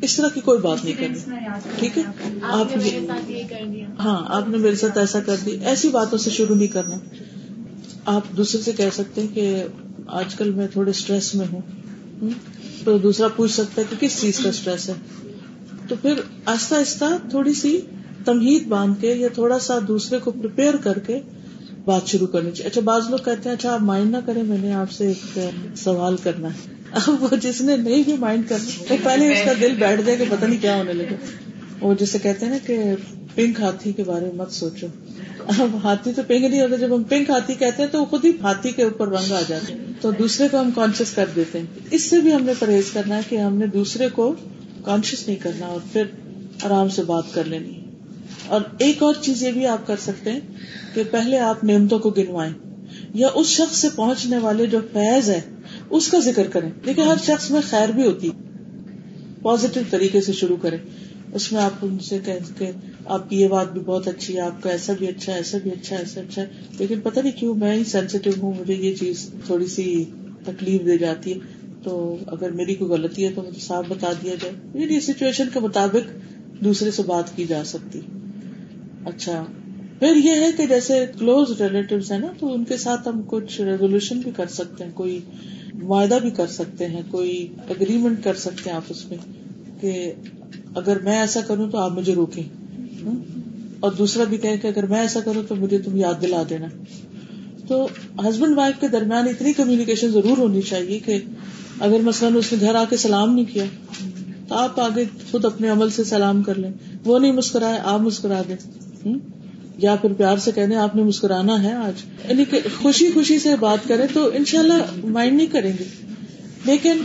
[0.03, 1.37] اس طرح کی کوئی بات نہیں کرنی۔
[1.79, 2.03] ٹھیک ہے؟
[2.43, 6.69] آپ نے ہاں آپ نے میرے ساتھ ایسا کر دی ایسی باتوں سے شروع نہیں
[6.69, 6.97] کرنا۔
[8.05, 9.63] آپ دوسرے سے کہہ سکتے ہیں کہ
[10.07, 11.61] آج کل میں تھوڑے اسٹریس میں ہوں؟
[12.85, 14.95] تو دوسرا پوچھ سکتا ہے کہ کس چیز کا اسٹریس ہے؟
[15.89, 16.13] تو پھر
[16.45, 17.81] آہستہ آہستہ تھوڑی سی
[18.25, 21.21] تمہید باندھ کے یا تھوڑا سا دوسرے کو پریپیئر کر کے
[21.85, 24.59] بات شروع کرنی چاہیے۔ اچھا بعض لوگ کہتے ہیں اچھا آپ مائنڈ نہ کریں، میں
[24.59, 25.39] نے آپ سے ایک
[25.77, 29.53] سوال کرنا ہے۔ اب وہ جس نے نہیں بھی مائنڈ کرنا، وہ پہلے اس کا
[29.61, 31.17] دل بیٹھ جائے کہ پتہ نہیں کیا ہونے لگے
[31.81, 32.79] وہ جسے کہتے ہیں نا کہ
[33.35, 34.87] پنک ہاتھی کے بارے میں مت سوچو۔
[35.59, 38.25] اب ہاتھی تو پنک نہیں ہوتا، جب ہم پنک ہاتھی کہتے ہیں تو وہ خود
[38.25, 41.59] ہی ہاتھی کے اوپر رنگ آ جاتے ہیں تو دوسرے کو ہم کانشیس کر دیتے
[41.59, 44.35] ہیں۔ اس سے بھی ہم نے پرہیز کرنا ہے کہ ہم نے دوسرے کو
[44.85, 46.03] کانشیس نہیں کرنا اور پھر
[46.63, 47.82] آرام سے بات کر لینی۔
[48.53, 50.41] اور ایک اور چیز یہ بھی آپ کر سکتے ہیں
[50.95, 52.53] کہ پہلے آپ نعمتوں کو گنوائیں
[53.15, 55.41] یا اس شخص سے پہنچنے والے جو فیض ہے،
[55.91, 58.31] اس کا ذکر کریں۔ دیکھیں، ہر شخص میں خیر بھی ہوتی
[59.43, 60.79] پازیٹو طریقے سے شروع کریں۔
[61.35, 62.71] اس میں آپ ان سے کہیں کہ
[63.05, 65.59] آپ کی یہ بات بھی بہت اچھی ہے، آپ کا ایسا بھی اچھا ہے، ایسا
[65.63, 66.47] بھی اچھا ہے، ایسا اچھا ہے۔
[66.79, 70.05] لیکن پتہ نہیں کیوں میں ہی سینسیٹیو ہوں، مجھے یہ چیز تھوڑی سی
[70.45, 71.39] تکلیف دے جاتی ہے۔
[71.83, 75.61] تو اگر میری کوئی غلطی ہے تو مجھے صاف بتا دیا جائے۔ میری سچویشن کے
[75.61, 76.11] مطابق
[76.65, 78.01] دوسرے سے بات کی جا سکتی
[79.05, 79.45] اچھا۔
[79.99, 83.61] پھر یہ ہے کہ جیسے کلوز ریلیٹیوز ہیں نا، تو ان کے ساتھ ہم کچھ
[83.61, 85.21] ریزولوشن بھی کر سکتے ہیں، کوئی
[85.75, 89.19] معاہدہ بھی کر سکتے ہیں، کوئی اگریمنٹ کر سکتے ہیں آپس میں
[89.81, 90.13] کہ
[90.75, 92.43] اگر میں ایسا کروں تو آپ مجھے روکیں۔
[93.81, 96.67] اور دوسرا بھی کہے کہ اگر میں ایسا کروں تو مجھے تم یاد دلا دینا۔
[97.69, 97.89] تو
[98.19, 101.19] ہسبینڈ وائف کے درمیان اتنی کمیونیکیشن ضرور ہونی چاہیے کہ
[101.81, 103.65] اگر مثلاً اس نے گھر آ کے سلام نہیں کیا،
[104.49, 106.71] تو آپ آگے خود اپنے عمل سے سلام کر لیں۔
[107.05, 108.57] وہ نہیں مسکرائے، آپ مسکرا دیں۔
[109.79, 111.93] یا پھر پیار سے کہنے، آپ نے مسکرانا ہے آج۔
[112.29, 115.85] یعنی کہ خوشی خوشی سے بات کریں تو انشاءاللہ مائنڈ نہیں کریں گے۔
[116.65, 116.99] لیکن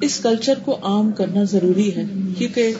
[0.00, 2.04] اس کلچر کو عام کرنا ضروری ہے،
[2.38, 2.72] کیونکہ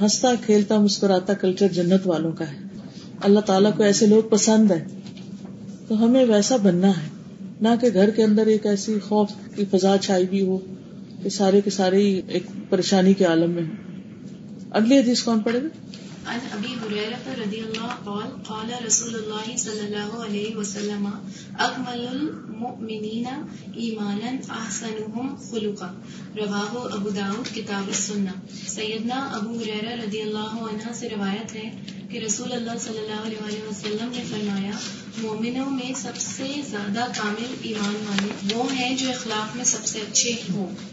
[0.00, 2.56] ہنستا، کھیلتا، مسکراتا کلچر جنت والوں کا ہے۔
[3.22, 4.84] اللہ تعالیٰ کو ایسے لوگ پسند ہے
[5.88, 7.08] تو ہمیں ویسا بننا ہے۔
[7.60, 10.58] نہ کہ گھر کے اندر ایک ایسی خوف کی فضا چھائی بھی ہو
[11.22, 14.00] کہ سارے کے سارے ہی ایک پریشانی کے عالم میں ہوں۔
[14.70, 15.68] اگلی حدیث کون پڑے گا؟
[16.26, 21.06] عن ابي هريره رضي الله قال قال رسول الله صلى الله عليه وسلم
[21.58, 23.26] اكمل المؤمنين
[23.76, 25.88] ايمانا احسنهم خلقا
[26.36, 28.36] رواه ابو داود، کتاب السنہ۔
[28.68, 31.66] سیدنا ابو ہریرہ رضی اللہ عنہ سے روایت ہے
[32.10, 34.78] کہ رسول اللہ صلی اللہ علیہ وآلہ وسلم نے فرمایا،
[35.18, 40.00] مومنوں میں سب سے زیادہ کامل ایمان والے وہ ہیں جو اخلاق میں سب سے
[40.00, 40.91] اچھے ہوں۔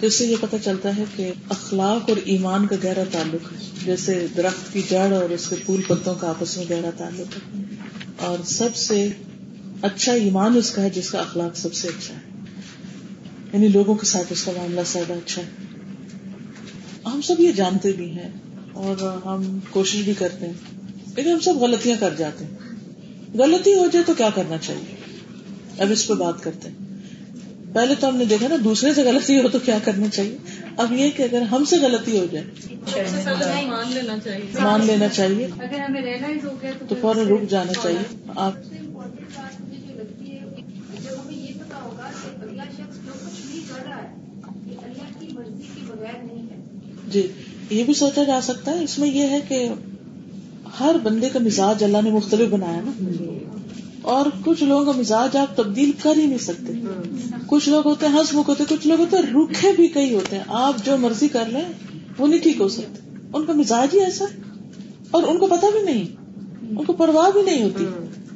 [0.00, 3.56] تو اس سے یہ پتہ چلتا ہے کہ اخلاق اور ایمان کا گہرا تعلق ہے۔
[3.84, 7.60] جیسے درخت کی جڑ اور اس کے پھول پتوں کا آپس میں گہرا تعلق ہے۔
[8.16, 9.08] اور سب سے
[9.82, 12.20] اچھا ایمان اس کا ہے جس کا اخلاق سب سے اچھا ہے۔
[13.52, 15.48] یعنی لوگوں کے ساتھ اس کا معاملہ زیادہ اچھا ہے۔
[17.06, 18.32] ہم سب یہ جانتے بھی ہیں
[18.72, 20.52] اور ہم کوشش بھی کرتے ہیں،
[21.16, 22.54] لیکن ہم سب غلطیاں کر جاتے ہیں۔
[23.34, 24.94] غلطی ہو جائے تو کیا کرنا چاہیے؟
[25.78, 26.85] اب اس پہ بات کرتے ہیں۔
[27.76, 30.36] پہلے تو ہم نے دیکھا نا دوسرے سے غلطی ہو تو کیا کرنا چاہیے؟
[30.76, 35.48] اب یہ کہ اگر ہم سے غلطی ہو جائے، مان لینا چاہیے۔ مان لینا چاہیے
[35.58, 36.02] اگر ہمیں
[36.44, 38.04] ہو گیا تو فوراً رک جانا چاہیے۔
[38.36, 38.52] آپ
[47.08, 47.26] جی
[47.70, 49.68] یہ بھی سوچا جا سکتا ہے۔ اس میں یہ ہے کہ
[50.80, 53.45] ہر بندے کا مزاج اللہ نے مختلف بنایا نا۔
[54.06, 56.72] اور کچھ لوگوں کا مزاج آپ تبدیل کر ہی نہیں سکتے۔
[57.46, 60.36] کچھ لوگ ہوتے ہیں ہنس مکھ ہوتے کچھ لوگ ہوتے ہیں روکھے بھی کئی ہوتے
[60.36, 61.64] ہیں۔ آپ جو مرضی کر لیں،
[62.18, 64.24] وہ نہیں ٹھیک ہو سکتے۔ ان کا مزاج ہی ایسا
[65.10, 66.04] اور ان کو پتا بھی نہیں۔
[66.78, 67.84] ان کو پرواہ بھی نہیں ہوتی۔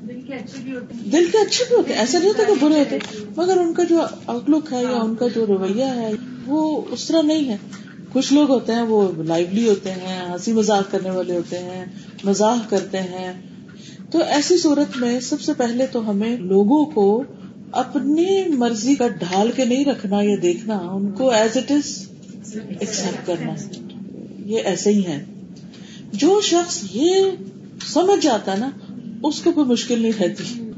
[0.06, 2.98] دل کے اچھے بھی ہوتے۔ ہوتے ایسا نہیں ہوتا کہ برے ہوتے۔
[3.36, 6.12] مگر ان کا جو آؤٹ لک ہے یا ان کا جو رویہ ہے،
[6.46, 7.56] وہ اس طرح نہیں ہے۔
[8.12, 11.84] کچھ لوگ ہوتے ہیں، وہ لائولی ہوتے ہیں، ہنسی مذاق کرنے والے ہوتے ہیں
[12.24, 13.49] مزاح کرتے ہیں۔
[14.10, 17.22] تو ایسی صورت میں سب سے پہلے تو ہمیں لوگوں کو
[17.72, 22.06] اپنی مرضی کا ڈھال کے نہیں رکھنا یا دیکھنا، ان کو ایز اٹ از
[22.80, 23.54] ایکسپٹ کرنا۔
[24.44, 25.24] یہ ایسے ہی ہے
[26.12, 27.24] جو شخص یہ
[27.86, 28.70] سمجھ جاتا نا،
[29.22, 30.70] اس کو کوئی مشکل نہیں رہتی۔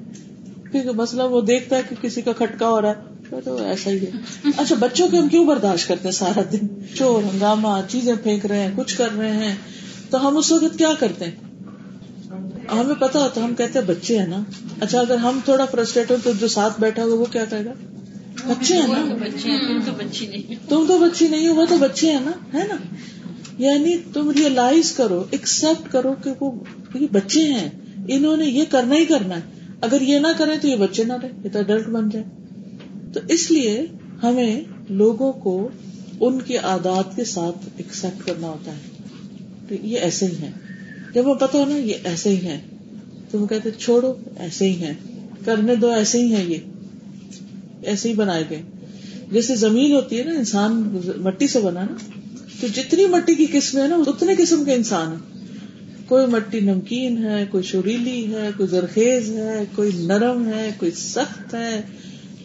[0.72, 3.96] کیونکہ مسئلہ وہ دیکھتا ہے کہ کسی کا کھٹکا ہو رہا ہے تو ایسا ہی
[3.96, 4.10] ہے۔
[4.56, 8.60] اچھا بچوں کے ہم کیوں برداشت کرتے ہیں سارا دن؟ چور، ہنگامہ، چیزیں پھینک رہے
[8.60, 9.54] ہیں، کچھ کر رہے ہیں۔
[10.10, 11.51] تو ہم اس وقت کیا کرتے ہیں؟
[12.70, 14.42] ہمیں پتا ہوتا ہم کہتے ہیں بچے ہیں نا۔
[14.80, 17.72] اچھا اگر ہم تھوڑا فرسٹریٹ ہو تو جو ساتھ بیٹھا ہوگا وہ کیا کہے گا؟
[18.46, 19.14] بچے ہیں نا۔
[20.68, 22.76] تم تو بچی نہیں ہو۔ وہ تو بچے ہیں نا ہے نا۔
[23.58, 26.50] یعنی تم ریئلائز کرو ایکسپٹ کرو کہ وہ
[27.12, 27.70] بچے ہیں۔
[28.08, 29.40] انہوں نے یہ کرنا ہی کرنا ہے۔
[29.80, 32.24] اگر یہ نہ کریں تو یہ بچے نہ رہے یہ تو اڈلٹ بن جائے
[33.12, 33.86] تو اس لیے
[34.22, 35.68] ہمیں لوگوں کو
[36.20, 38.80] ان کی عادات کے ساتھ ایکسپٹ کرنا ہوتا ہے۔
[39.68, 40.50] تو یہ ایسے ہی ہے
[41.14, 42.60] جب وہ پتا ہو نا یہ ایسے ہی ہے
[43.30, 44.94] تم کہتے چھوڑو، ایسے ہی ہے
[45.44, 46.56] کرنے دو، ایسے ہی ہے یہ۔
[47.82, 48.62] ایسے ہی بنائے گئے۔
[49.32, 51.96] جیسے زمین ہوتی ہے نا، انسان مٹی سے بنا نا،
[52.60, 55.32] تو جتنی مٹی کی قسم ہے نا، اتنے قسم کے انسان ہیں۔
[56.08, 61.54] کوئی مٹی نمکین ہے، کوئی شریلی ہے، کوئی زرخیز ہے، کوئی نرم ہے، کوئی سخت
[61.54, 61.80] ہے،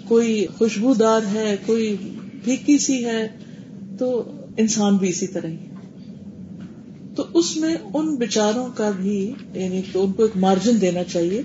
[0.07, 1.95] کوئی خوشبودار ہے، کوئی
[2.43, 3.27] پھیکی سی ہے۔
[3.99, 5.55] تو انسان بھی اسی طرح ہی۔
[7.17, 11.41] تو اس میں ان بچاروں کا بھی یعنی تو ان کو ایک مارجن دینا چاہیے،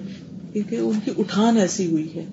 [0.52, 2.24] کیونکہ ان کی اٹھان ایسی ہوئی ہے۔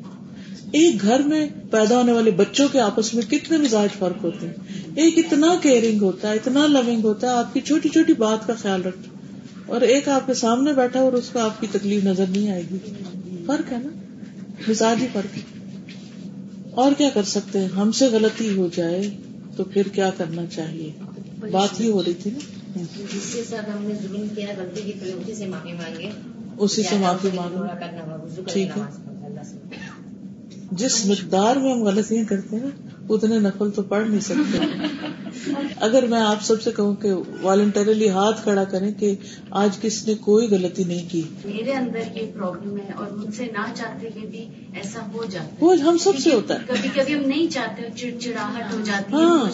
[0.72, 4.54] ایک گھر میں پیدا ہونے والے بچوں کے آپس میں کتنے مزاج فرق ہوتے ہیں۔
[4.96, 8.54] ایک اتنا کیئرنگ ہوتا ہے، اتنا لونگ ہوتا ہے، آپ کی چھوٹی چھوٹی بات کا
[8.54, 9.10] خیال رکھتا
[9.66, 12.64] اور ایک آپ کے سامنے بیٹھا اور اس کو آپ کی تکلیف نظر نہیں آئے
[12.72, 12.78] گی۔
[13.46, 13.90] فرق ہے نا؟
[14.68, 15.42] مزاج ہی فرق ہے۔
[16.72, 19.10] اور کیا کر سکتے ہیں؟ ہم سے غلطی ہو جائے
[19.56, 20.92] تو پھر کیا کرنا چاہیے؟
[21.52, 24.92] بات ہی ہو رہی تھی نا۔ جس کے ساتھ ہم نے ظلم کیا غلطی کی
[24.92, 26.10] پھر اسی سے معافی مانگے۔
[26.58, 27.66] اسی سے معافی مانگو
[28.54, 28.82] ٹھیک ہے۔
[30.72, 32.70] جس مقدار میں ہم غلطیاں کرتے ہیں
[33.10, 34.58] اتنے نفل تو پڑھ نہیں سکتے۔
[35.76, 39.16] اگر میں آپ سب سے کہوں کہ والنٹریلی ہاتھ کھڑا کریں کہ
[39.50, 43.46] آج کس نے کوئی غلطی نہیں کی۔ میرے اندر یہ پرابلم ہے اور مجھ سے
[43.46, 46.90] نہ چاہتے ہوئے بھی ایسا ہو جاتا ہے۔ وہ ہم سب سے ہوتا ہے۔ کبھی
[46.96, 49.50] کبھی ہم نہیں چاہتے چڑچڑاہٹ ہو جاتی ہے ہاں۔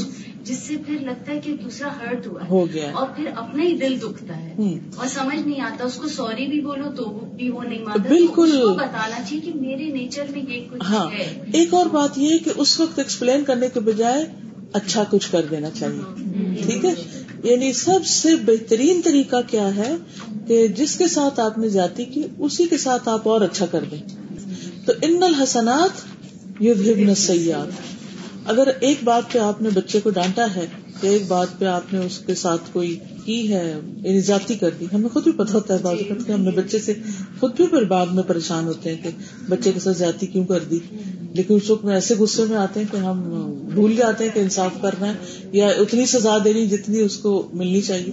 [0.45, 3.77] جس سے پھر لگتا ہے کہ دوسرا ہرٹ ہوا ہو گیا اور پھر اپنا ہی
[3.77, 4.53] دل دکھتا ہے۔
[4.95, 7.03] اور سمجھ نہیں آتا اس کو سوری بھی بولو تو
[7.35, 11.09] بھی وہ نہیں مانتا۔ بالکل۔ بتانا چاہیے کہ میرے نیچر میں یہ کچھ ہاں۔
[11.53, 14.25] ایک اور بات یہ کہ اس وقت ایکسپلین کرنے کے بجائے
[14.73, 16.01] اچھا کچھ کر دینا چاہیے۔
[16.61, 16.93] ٹھیک ہے؟
[17.43, 19.95] یعنی سب سے بہترین طریقہ کیا ہے
[20.47, 23.83] کہ جس کے ساتھ آپ نے جاتی کی اسی کے ساتھ آپ اور اچھا کر
[23.91, 24.01] دیں۔
[24.85, 25.89] تو ان الحسنات
[26.59, 26.73] یہ
[27.17, 27.94] سیاحت
[28.45, 30.65] اگر ایک بات پہ آپ نے بچے کو ڈانٹا ہے،
[31.03, 34.85] یا ایک بات پہ آپ نے اس کے ساتھ کوئی کی ہے یعنی کر دی،
[34.93, 36.93] ہمیں خود بھی پتا ہوتا ہے بات ہم نے بچے سے
[37.39, 39.09] خود بھی پھر بعد میں پریشان ہوتے ہیں کہ
[39.49, 40.79] بچے کے ساتھ زیادتی کیوں کر دی؟
[41.33, 43.21] لیکن اس وقت میں ایسے غصے میں آتے ہیں کہ ہم
[43.73, 45.13] بھول جاتے ہیں کہ انصاف کرنا ہے،
[45.51, 48.11] یا اتنی سزا دینی جتنی اس کو ملنی چاہیے۔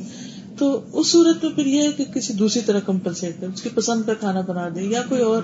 [0.58, 3.68] تو اس صورت میں پھر یہ ہے کہ کسی دوسری طرح کمپنسیٹ کرے اس کی
[3.74, 5.42] پسند کا کھانا بنا دے یا کوئی اور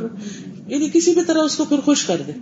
[0.66, 2.32] یعنی کسی بھی طرح اس کو پھر خوش کر دے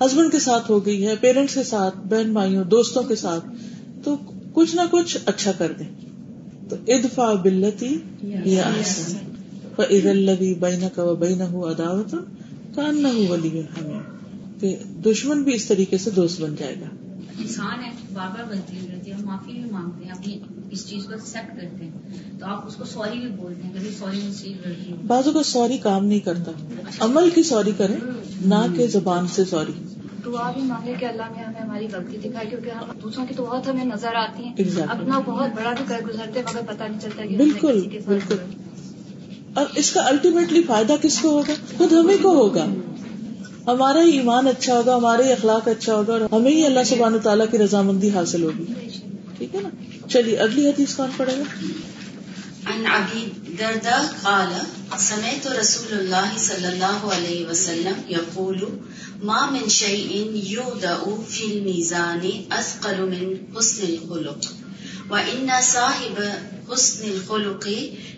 [0.00, 3.46] ہسبینڈ کے ساتھ ہو گئی ہے، پیرنٹس کے ساتھ، بہن بھائیوں، دوستوں کے ساتھ،
[4.04, 4.16] تو
[4.52, 5.88] کچھ نہ کچھ اچھا کر دیں۔
[6.68, 8.72] تو ادفا بلتی یا
[9.78, 12.14] عید الدی بین کا بین ہو اداوت
[12.74, 14.00] کان نہ ہو ولی ہمیں
[14.60, 16.86] کہ دشمن بھی اس طریقے سے دوست بن جائے گا۔
[17.38, 20.38] انسان ہے، بار بار غلطی ہو جاتی ہے معافی بھی مانگتے ہیں، اپنی
[20.74, 21.90] اس چیز کو ایکسپٹ کرتے ہیں۔
[22.40, 26.04] تو آپ اس کو سوری بھی بولتے ہیں کبھی سوری مجھے بازو کا سوری کام
[26.04, 26.52] نہیں کرتا۔
[26.98, 27.94] عمل کی سوری کرے
[28.44, 29.72] نہ کہ زبان سے سوری
[30.24, 33.44] دعا بھی مانگے کہ اللہ نے ہمیں ہماری غلطی دکھائی کیونکہ ہم دوسروں کی تو
[33.44, 34.54] بہت ہمیں نظر آتی ہیں۔
[34.88, 38.36] اپنا بہت بڑا بھی کر گزرتے مگر پتا نہیں چلتا بالکل بالکل۔
[39.54, 42.64] اور اس کا الٹیمیٹلی فائدہ کس کو ہوگا؟ خود ہمیں کو ہوگا۔
[43.66, 47.16] ہمارا ہی ایمان اچھا ہوگا ہمارا ہی اخلاق اچھا ہوگا اور ہمیں ہی اللہ سبحانہ
[47.16, 48.64] تعالیٰ کی رضامندی حاصل ہوگی۔
[49.38, 49.68] ٹھیک ہے نا؟
[50.12, 51.44] چلیے، اگلی حدیث کون پڑے گا؟
[52.72, 53.22] عن ابي
[53.58, 54.52] درداء قال
[54.98, 58.68] سمعت رسول الله صلى الله عليه وسلم يقول
[59.22, 64.52] ما من شيء يودع في الميزان اثقل من حسن الخلق
[65.10, 66.16] وان صاحب
[66.70, 67.68] حسن الخلق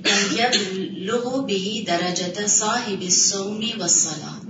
[0.07, 4.46] لم يبلغ به درجه صاحب الصوم والصلاه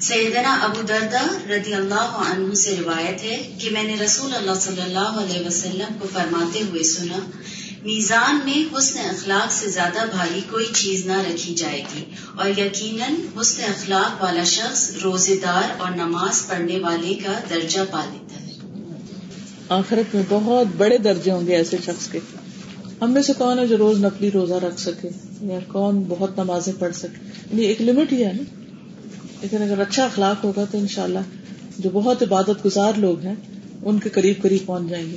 [0.00, 4.80] سیدنا ابو دردا رضی اللہ عنہ سے روایت ہے کہ میں نے رسول اللہ صلی
[4.80, 7.18] اللہ علیہ وسلم کو فرماتے ہوئے سنا،
[7.82, 12.04] میزان میں حسن اخلاق سے زیادہ بھاری کوئی چیز نہ رکھی جائے گی
[12.36, 18.04] اور یقیناً حسن اخلاق والا شخص روزے دار اور نماز پڑھنے والے کا درجہ پا
[18.12, 18.52] لیتا ہے۔
[19.68, 22.18] آخرت میں بہت بڑے درجے ہوں گے ایسے شخص کے۔
[23.02, 25.08] ہم میں سے کون ہے جو روز نقلی روزہ رکھ سکے؟
[25.40, 28.65] یا کون بہت نمازیں پڑھ سکے؟ یعنی ایک لمٹ ہی ہے نا۔
[29.40, 31.18] لیکن اگر اچھا اخلاق ہوگا تو انشاءاللہ
[31.78, 33.34] جو بہت عبادت گزار لوگ ہیں،
[33.82, 35.16] ان کے قریب قریب پہنچ جائیں گے۔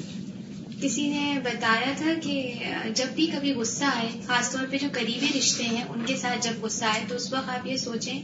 [0.81, 2.53] کسی نے بتایا تھا کہ
[2.95, 6.47] جب بھی کبھی غصہ آئے، خاص طور پہ جو قریبی رشتے ہیں، ان کے ساتھ
[6.47, 8.21] جب غصہ آئے، تو اس وقت آپ یہ سوچیں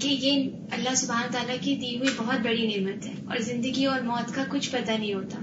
[0.00, 4.00] کہ یہ اللہ سبحانہ تعالیٰ کی دی ہوئی بہت بڑی نعمت ہے اور زندگی اور
[4.00, 5.38] موت کا کچھ پتہ نہیں ہوتا۔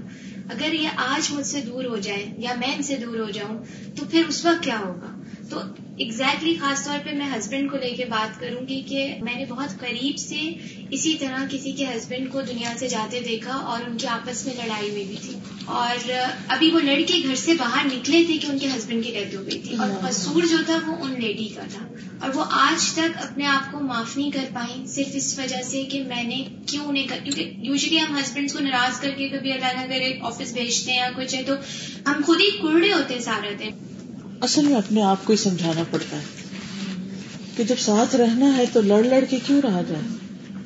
[0.50, 3.58] اگر یہ آج مجھ سے دور ہو جائے یا میں ان سے دور ہو جاؤں،
[3.96, 5.60] تو پھر اس وقت کیا ہوگا؟ تو
[5.96, 9.34] ایگزیکٹلی exactly خاص طور پہ میں ہسبینڈ کو لے کے بات کروں گی کہ میں
[9.34, 10.40] نے بہت قریب سے
[10.90, 14.54] اسی طرح کسی کے ہسبینڈ کو دنیا سے جاتے دیکھا اور ان کے آپس میں
[14.54, 15.32] لڑائی ہوئی بھی تھی۔
[15.64, 16.10] اور
[16.48, 19.42] ابھی وہ لڑکے گھر سے باہر نکلے تھے کہ ان کے ہسبینڈ کی ڈیتھ ہو
[19.42, 21.86] گئی تھی۔ اور قصور جو تھا وہ ان لیڈی کا تھا۔
[22.20, 25.82] اور وہ آج تک اپنے آپ کو معاف نہیں کر پائیں۔ صرف اس وجہ سے
[25.84, 29.52] کہ میں نے کیوں نہیں کر کیونکہ یوزلی ہم ہسبینڈ کو ناراض کر کے کبھی
[29.52, 31.54] اللہ نہ کرے آفس بھیجتے ہیں یا کچھ ہے تو
[32.06, 33.91] ہم خود ہی کڑے ہوتے ہیں سارے دن۔
[34.42, 36.22] اصل میں اپنے آپ کو ہی سمجھانا پڑتا ہے
[37.56, 40.02] کہ جب ساتھ رہنا ہے تو لڑ لڑ کے کیوں رہا جائے؟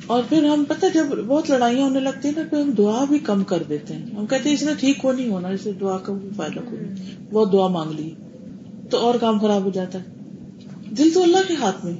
[0.07, 3.19] اور پھر ہم پتہ جب بہت لڑائیاں ہونے لگتی ہیں نا، پھر ہم دعا بھی
[3.19, 5.97] کم کر دیتے ہیں۔ ہم کہتے ہیں، اس نے ٹھیک ہو نہیں ہونا اسے دعا
[5.97, 6.75] کا فائدہ کو
[7.31, 8.11] بہت دعا مانگ لی،
[8.89, 10.03] تو اور کام خراب ہو جاتا ہے۔
[10.97, 11.93] دل تو اللہ کے ہاتھ میں۔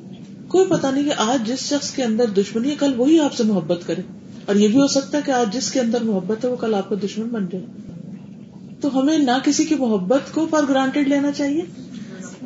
[0.48, 3.44] کوئی پتا نہیں کہ آج جس شخص کے اندر دشمنی ہے، کل وہی آپ سے
[3.44, 4.02] محبت کرے۔
[4.46, 6.76] اور یہ بھی ہو سکتا ہے کہ آج جس کے اندر محبت ہے، وہ کل
[6.76, 7.66] آپ کا دشمن بن جائے۔
[8.82, 11.62] تو ہمیں نہ کسی کی محبت کو پر گرانٹیڈ لینا چاہیے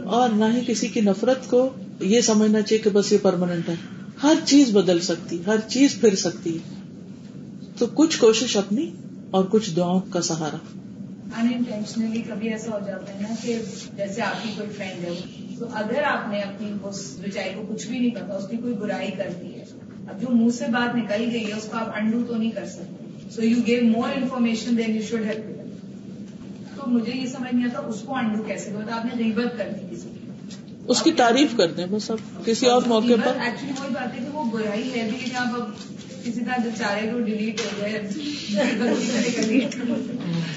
[0.04, 3.76] اور نہ ہی کسی کی نفرت کو یہ سمجھنا چاہیے کہ بس یہ پرماننٹ ہے۔
[4.24, 6.58] ہر چیز بدل سکتی ہر چیز پھر سکتی
[7.78, 8.92] تو کچھ کوشش اپنی
[9.32, 10.58] اور کچھ دعاؤں کا سہارا۔
[11.42, 13.58] انٹینشنلی کبھی ایسا ہو جاتا ہے نا کہ
[13.98, 15.14] جیسے آپ کی کوئی فرینڈ ہے،
[15.60, 18.74] تو اگر آپ نے اپنی اس بچائی کو کچھ بھی نہیں پتا، اس کی کوئی
[18.74, 19.64] برائی کر دی ہے،
[20.08, 22.66] اب جو منہ سے بات نکل گئی ہے، اس کو آپ انڈو تو نہیں کر
[22.66, 25.61] سکتے۔ So you give more information then you should help
[26.84, 29.70] تو مجھے یہ سمجھ نہیں آتا اس کو انڈو کیسے کرتا آپ نے غیبت کر
[29.82, 30.28] دی کسی کی۔
[30.88, 34.26] اس کی تعریف کر دیں بس اب کسی اور موقع پر۔ ایکچولی وہی بات ہے
[34.26, 35.70] کہ وہ برائی ہے بھی کہ آپ اب
[36.26, 38.02] کسی طرح جو چارے کو ڈیلیٹ ہو گئے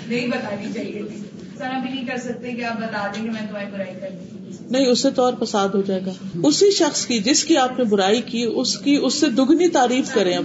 [0.08, 1.16] نہیں بتانی چاہیے تھی۔
[1.58, 4.52] سر بھی نہیں کر سکتے کہ آپ بتا دیں کہ میں تمہاری برائی کر دی۔
[4.70, 6.12] نہیں اس سے تو اور فساد ہو جائے گا۔
[6.44, 10.14] اسی شخص کی جس کی آپ نے برائی کی اس کی اس سے دگنی تعریف
[10.14, 10.44] کریں اب۔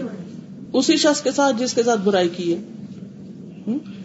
[0.73, 2.59] اسی شخص کے ساتھ جس کے ساتھ برائی کی ہے۔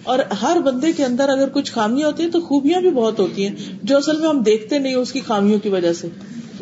[0.04, 3.46] اور ہر بندے کے اندر اگر کچھ خامیاں ہوتی ہیں تو خوبیاں بھی بہت ہوتی
[3.46, 6.08] ہیں، جو اصل میں ہم دیکھتے نہیں اس کی خامیوں کی وجہ سے۔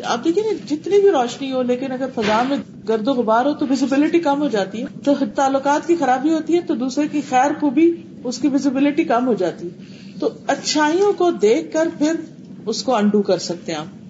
[0.03, 3.53] آپ دیکھیں نا جتنی بھی روشنی ہو، لیکن اگر فضا میں گرد و غبار ہو
[3.53, 7.21] تو ویزیبلٹی کم ہو جاتی ہے۔ تو تعلقات کی خرابی ہوتی ہے تو دوسرے کی
[7.29, 9.83] خیر کو بھی اس کی ویزیبلٹی کم ہو جاتی ہے۔
[10.19, 12.13] تو اچھائیوں کو دیکھ کر پھر
[12.65, 14.02] اس کو انڈو کر سکتے ہیں آپ۔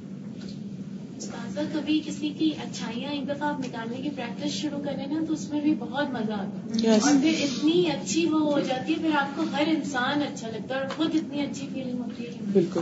[1.55, 5.49] کبھی کسی کی اچھائیاں ایک دفعہ آپ نکالنے کی پریکٹس شروع کریں نا تو اس
[5.49, 9.15] میں بھی بہت مزہ آتا ہے۔ اور پھر اتنی اچھی وہ ہو جاتی ہے پھر
[9.15, 12.81] آپ کو ہر انسان اچھا لگتا ہے اور خود اتنی اچھی فیلنگ ہوتی ہے۔ بالکل۔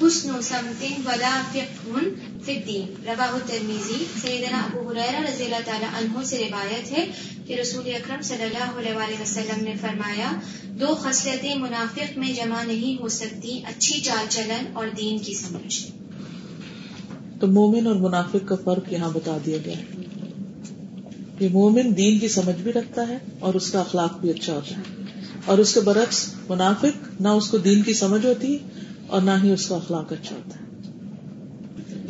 [0.03, 2.01] حسن سمت ولا فقه
[2.45, 7.07] فی الدین۔ رواہ الترمیزی سیدنا ابو حریرہ رضی اللہ تعالی عنہ سے روایت ہے
[7.47, 10.33] کہ رسول اکرم صلی اللہ علیہ وسلم نے فرمایا،
[10.65, 15.87] دو خصلتیں منافق میں جمع نہیں ہو سکتی، اچھی چال چلن اور دین کی سمجھ۔
[17.41, 20.01] تو مومن اور منافق کا فرق یہاں بتا دیا گیا۔
[21.41, 24.77] یہ مومن دین کی سمجھ بھی رکھتا ہے اور اس کا اخلاق بھی اچھا ہوتا
[24.77, 25.03] ہے۔
[25.45, 28.59] اور اس کے برعکس، منافق نہ اس کو دین کی سمجھ ہوتی
[29.07, 30.67] اور نہ ہی اس کا اخلاق اچھا ہوتا ہے۔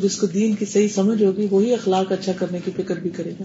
[0.01, 3.31] جس کو دین کی صحیح سمجھ ہوگی، وہی اخلاق اچھا کرنے کی فکر بھی کرے
[3.39, 3.43] گا۔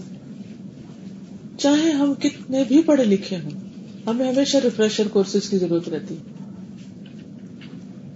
[1.57, 3.51] چاہے ہم کتنے بھی پڑھے لکھے ہوں،
[4.07, 6.15] ہمیں ہمیشہ ریفریشر کورسز کی ضرورت رہتی۔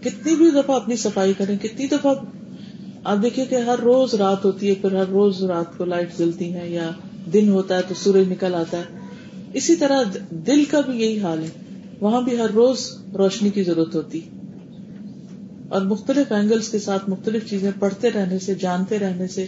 [0.01, 2.15] کتنی بھی دفعہ اپنی صفائی کریں، کتنی دفعہ
[3.03, 6.53] آپ دیکھیے کہ ہر روز رات ہوتی ہے، پھر ہر روز رات کو لائٹ جلتی
[6.53, 6.91] ہے یا
[7.33, 8.83] دن ہوتا ہے تو سورج نکل آتا ہے۔
[9.53, 11.49] اسی طرح دل کا بھی یہی حال ہے۔
[11.99, 14.21] وہاں بھی ہر روز روشنی کی ضرورت ہوتی۔
[15.69, 19.45] اور مختلف اینگلس کے ساتھ مختلف چیزیں پڑھتے رہنے سے، جانتے رہنے سے،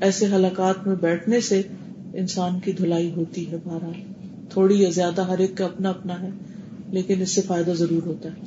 [0.00, 1.62] ایسے حلقات میں بیٹھنے سے
[2.14, 4.12] انسان کی دھلائی ہوتی ہے بہرحال۔
[4.50, 6.28] تھوڑی یا زیادہ ہر ایک کا اپنا اپنا ہے،
[6.88, 8.44] لیکن اس سے فائدہ ضرور ہوتا ہے۔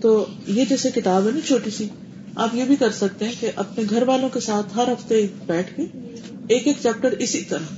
[0.00, 1.88] تو یہ جیسے کتاب ہے نا چھوٹی سی،
[2.34, 5.76] آپ یہ بھی کر سکتے ہیں کہ اپنے گھر والوں کے ساتھ ہر ہفتے بیٹھ
[5.76, 5.82] کے
[6.48, 7.74] ایک ایک چیپٹر اسی طرح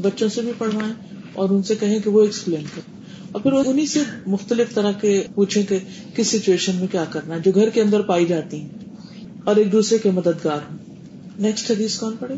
[0.00, 0.94] بچوں سے بھی پڑھوائیں
[1.32, 3.01] اور ان سے کہیں کہ وہ ایکسپلین کریں۔
[3.32, 5.78] اور پھر انہیں سے مختلف طرح کے پوچھیں کہ
[6.16, 8.68] کس سچویشن میں کیا کرنا ہے، جو گھر کے اندر پائی جاتی ہیں
[9.44, 10.78] اور ایک دوسرے کے مددگار ہوں۔
[11.38, 12.34] نیکسٹ حدیث کون پڑے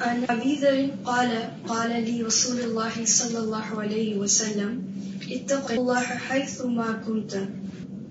[0.00, 1.28] عن ابي ذر قال
[1.66, 4.80] قال لي رسول الله صلى الله عليه وسلم،
[5.30, 7.36] اتق الله حيث ما كنت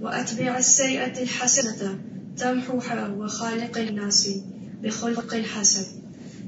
[0.02, 1.92] واتبع السيئه الحسنه
[2.38, 4.28] تمحوها وخالق الناس
[4.82, 6.05] بخلق حسن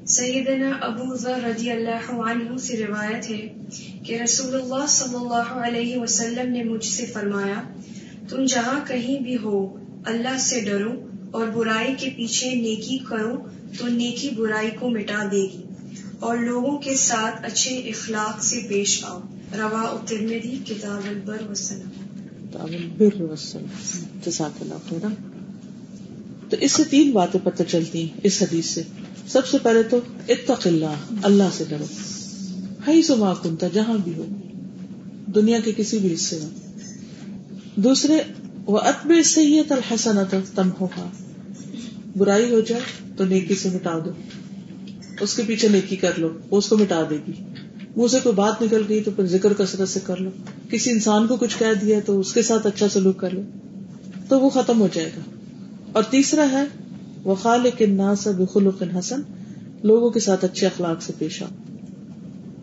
[0.08, 3.54] سیدنا ابو ذر رضی اللہ عنہ سے روایت ہے
[4.04, 7.62] کہ رسول اللہ صلی اللہ علیہ وسلم نے مجھ سے فرمایا،
[8.30, 10.92] تم جہاں کہیں بھی ہو، اللہ سے ڈرو
[11.32, 13.36] اور برائی کے پیچھے نیکی کرو
[13.78, 15.62] تو نیکی برائی کو مٹا دے گی۔
[16.20, 19.20] اور لوگوں کے ساتھ اچھے اخلاق سے پیش آؤ۔
[19.58, 21.90] روا ترمیدی کتاب البر وسلم
[26.50, 28.82] تو اس سے تین باتیں پتہ چلتی ہیں، اس حدیث سے۔
[29.28, 30.00] سب سے پہلے تو
[30.30, 31.86] اتق اللہ اللہ سے ڈرو۔
[32.88, 34.26] ہائی سو کنتا جہاں بھی ہو۔
[35.36, 36.68] دنیا کے کسی بھی حصے میں۔
[37.76, 38.18] دوسرے
[38.66, 40.18] وہ اتب سید الحسن
[40.56, 40.86] تم
[42.18, 42.82] برائی ہو جائے
[43.18, 44.12] تو نیکی سے مٹا دو۔
[45.20, 47.32] اس کے پیچھے نیکی کر لو، وہ اس کو مٹا دے گی۔
[47.96, 50.30] منہ سے کوئی بات نکل گئی تو پھر ذکر کثرت سے کر لو۔
[50.70, 53.42] کسی انسان کو کچھ کہہ دیا تو اس کے ساتھ اچھا سلوک کر لو۔
[54.30, 55.22] تو وہ ختم ہو جائے گا۔
[55.92, 56.64] اور تیسرا ہے
[57.24, 59.22] وہ خالق الناس بخلق حسن۔
[59.84, 61.50] لوگوں کے ساتھ اچھے اخلاق سے پیش آؤ۔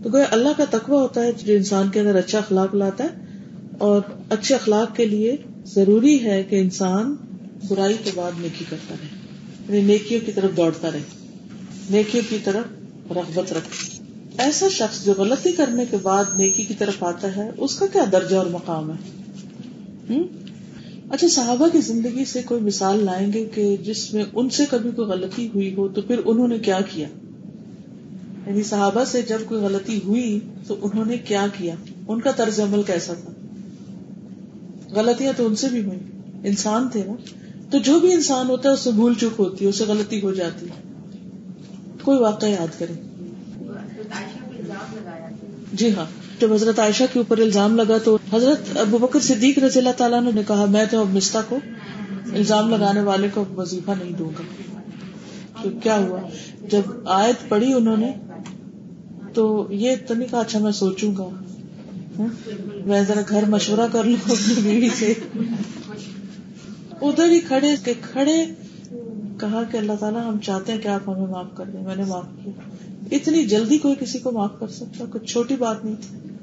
[0.03, 3.09] تو گویا اللہ کا تقوی ہوتا ہے جو انسان کے اندر اچھا اخلاق لاتا ہے،
[3.79, 4.01] اور
[4.31, 7.15] اچھے اخلاق کے لیے ضروری ہے کہ انسان
[7.69, 9.09] برائی کے بعد نیکی کرتا رہے۔
[9.69, 11.03] یعنی نیکیوں کی طرف دوڑتا رہے،
[11.91, 12.65] نیکیوں کی طرف
[13.11, 14.05] رغبت رکھے۔
[14.39, 18.05] ایسا شخص جو غلطی کرنے کے بعد نیکی کی طرف آتا ہے، اس کا کیا
[18.13, 18.97] درجہ اور مقام ہے؟
[21.11, 24.91] اچھا صحابہ کی زندگی سے کوئی مثال لائیں گے کہ جس میں ان سے کبھی
[24.91, 27.09] کوئی غلطی ہوئی ہو تو پھر انہوں نے کیا کیا؟
[28.47, 31.75] یعنی صحابہ سے جب کوئی غلطی ہوئی تو انہوں نے کیا کیا؟
[32.09, 33.33] ان کا طرز عمل کیسا تھا؟
[34.91, 35.99] غلطیاں تو ان سے بھی ہوئی
[36.45, 37.13] انسان تھے نا؟
[37.71, 40.67] تو جو بھی انسان ہوتا ہے اسے بھول چک ہوتی ہے اسے غلطی ہو جاتی
[40.67, 40.95] ہے۔
[42.03, 42.93] کوئی واقعہ یاد کرے
[45.73, 49.79] جی ہاں۔ جب حضرت عائشہ کے اوپر الزام لگا تو حضرت ابو بکر صدیق رضی
[49.79, 51.59] اللہ تعالیٰ نے کہا، میں تو اب مستا کو
[52.33, 54.43] الزام لگانے والے کو وظیفہ نہیں دوں گا۔
[55.63, 56.21] تو کیا ہوا؟
[56.71, 58.13] جب آیت پڑھی انہوں نے،
[59.35, 61.29] تو یہ تو نہیں کہا اچھا میں سوچوں گا۔
[62.19, 62.27] ہاں؟
[62.87, 65.15] میں ذرا گھر مشورہ کر لوں اپنی بیوی سے۔
[67.01, 68.47] ادھر ہی کھڑے کے کھڑے،
[69.41, 72.05] کہا کہ اللہ تعالیٰ، ہم چاہتے ہیں کہ آپ ہمیں معاف کر دیں۔ میں نے
[72.05, 72.53] معاف کیا۔
[73.11, 76.34] اتنی جلدی کوئی کسی کو معاف کر سکتا، کچھ چھوٹی بات نہیں تھی۔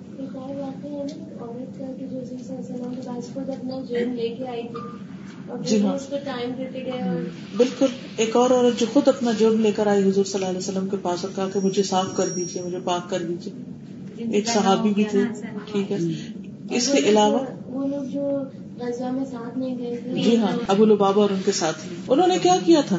[5.61, 5.95] جی ہاں
[7.57, 7.85] بالکل
[8.17, 10.87] ایک اور عورت جو خود اپنا جرم لے کر آئی حضور صلی اللہ علیہ وسلم
[10.89, 13.53] کے پاس اور کہا کہ مجھے صاف کر دیجیے مجھے پاک کر دیجیے
[14.31, 15.23] ایک صحابی بھی تھے
[15.71, 15.97] ٹھیک ہے
[16.69, 18.43] اس کے علاوہ وہ لوگ جو
[18.77, 22.55] میں ساتھ نہیں گئے جی ہاں ابو البابا اور ان کے ساتھ انہوں نے کیا
[22.65, 22.97] کیا تھا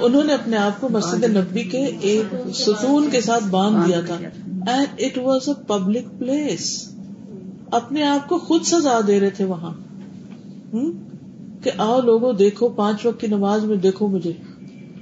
[0.00, 4.18] انہوں نے اپنے آپ کو مسجد نبی کے ایک ستون کے ساتھ باندھ دیا تھا
[4.66, 6.91] and it was a public place
[7.72, 9.72] اپنے آپ کو خود سزا دے رہے تھے وہاں۔
[11.62, 14.32] کہ آؤ لوگوں، دیکھو، پانچ وقت کی نماز میں دیکھو مجھے۔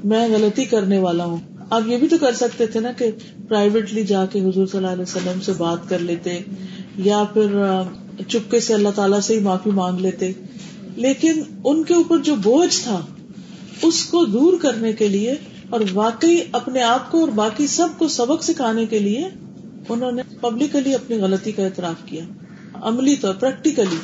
[0.04, 1.36] میں غلطی کرنے والا ہوں۔
[1.70, 3.10] آپ یہ بھی تو کر سکتے تھے نا کہ
[3.48, 6.38] پرائیویٹلی جا کے حضور صلی اللہ علیہ وسلم سے بات کر لیتے،
[6.96, 7.46] یا پھر
[8.28, 10.32] چپکے سے اللہ تعالیٰ سے ہی معافی مانگ لیتے۔
[10.96, 13.00] لیکن ان کے اوپر جو بوجھ تھا،
[13.82, 15.34] اس کو دور کرنے کے لیے
[15.70, 19.28] اور واقعی اپنے آپ کو اور باقی سب کو سبق سکھانے کے لیے،
[19.88, 22.24] انہوں نے پبلکلی اپنی غلطی کا اعتراف کیا۔
[22.82, 23.96] عملی طور پریکٹیکلی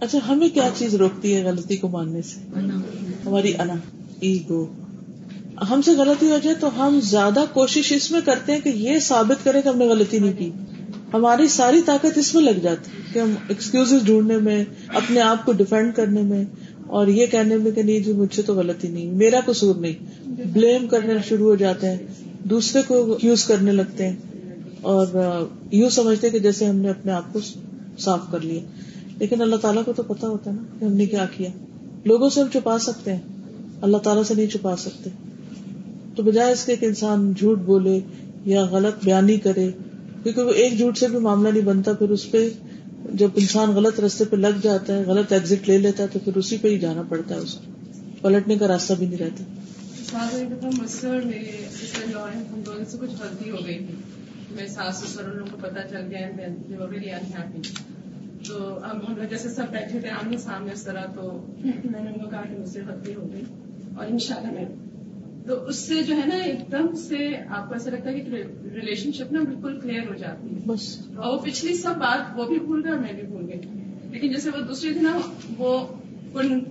[0.00, 2.58] اچھا ہمیں کیا چیز روکتی ہے غلطی کو ماننے سے؟
[3.26, 3.74] ہماری انا
[4.20, 4.66] ایگو
[5.70, 8.98] ہم سے غلطی ہو جائے تو ہم زیادہ کوشش اس میں کرتے ہیں کہ یہ
[8.98, 10.50] ثابت کرے کہ ہم نے غلطی نہیں کی۔
[11.12, 15.52] ہماری ساری طاقت اس میں لگ جاتی کہ ہم ایکسکیوز ڈھونڈنے میں اپنے آپ کو
[15.52, 16.44] ڈیفینڈ کرنے میں
[16.86, 19.94] اور یہ کہنے میں کہ نہیں جی مجھ سے تو غلطی نہیں میرا قصور نہیں۔
[20.52, 21.96] بلیم کرنے شروع ہو جاتے ہیں
[22.44, 24.16] دوسرے کو یوز کرنے لگتے ہیں۔
[24.82, 25.06] اور
[25.72, 27.38] یوں سمجھتے کہ جیسے ہم نے اپنے آپ کو
[27.98, 28.60] صاف کر لیا۔
[29.18, 31.48] لیکن اللہ تعالیٰ کو تو پتا ہوتا ہے نا کہ ہم نے کیا کیا۔
[32.04, 33.20] لوگوں سے ہم چھپا سکتے ہیں۔
[33.82, 35.10] اللہ تعالیٰ سے نہیں چھپا سکتے۔
[36.16, 38.00] تو بجائے اس کے ایک انسان جھوٹ بولے
[38.44, 39.70] یا غلط بیانی کرے،
[40.22, 42.48] کیونکہ وہ ایک جھوٹ سے بھی معاملہ نہیں بنتا، پھر اس پہ
[43.14, 46.36] جب انسان غلط رستے پہ لگ جاتا ہے، غلط ایگزٹ لے لیتا ہے، تو پھر
[46.36, 47.72] اسی پہ ہی جانا پڑتا ہے اس کو۔
[48.22, 49.44] پلٹنے کا راستہ بھی نہیں رہتا۔
[52.90, 54.19] سے کچھ غلطی ہو گئی تھی۔
[54.50, 56.28] میں ساس سسر ان لوگوں کو پتا چل گیا
[58.46, 62.10] تو اب ہم لوگ جیسے سب بیٹھے تھے آمنے سامنے اس طرح تو میں نے
[62.10, 63.42] ان کو کہا کہ مجھ سے غلطی ہو گئی
[63.96, 64.64] اور ان شاء اللہ میں
[65.46, 68.30] تو اس سے جو ہے نا ایک دم سے آپ کو ایسا لگتا ہے کہ
[68.74, 70.70] ریلیشن شپ نا بالکل کلیئر ہو جاتی ہے۔
[71.16, 73.60] اور وہ پچھلی سب بات وہ بھی بھول گئے اور میں بھی بھول گئی۔
[74.10, 75.20] لیکن جیسے وہ دوسری تھی نا
[75.58, 75.86] وہ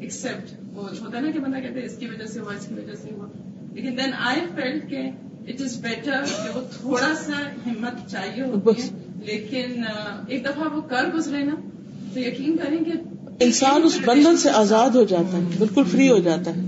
[0.01, 2.73] ایکسپٹ وہ ہوتا ہے نا کہ بندہ کہتے اس کی وجہ سے ہوا اس کی
[2.73, 3.25] وجہ سے ہوا۔
[3.73, 5.01] لیکن دین آئی فیلٹ کے
[5.49, 8.87] اٹ از بیٹر کہ وہ تھوڑا سا ہمت چاہیے ہوتی ہے
[9.23, 9.83] لیکن
[10.27, 11.55] ایک دفعہ وہ کر گزرے نا
[12.13, 12.97] تو یقین کریں کہ
[13.39, 16.67] انسان اس بندن سے آزاد ہو جاتا ہے بالکل فری ہو جاتا ہے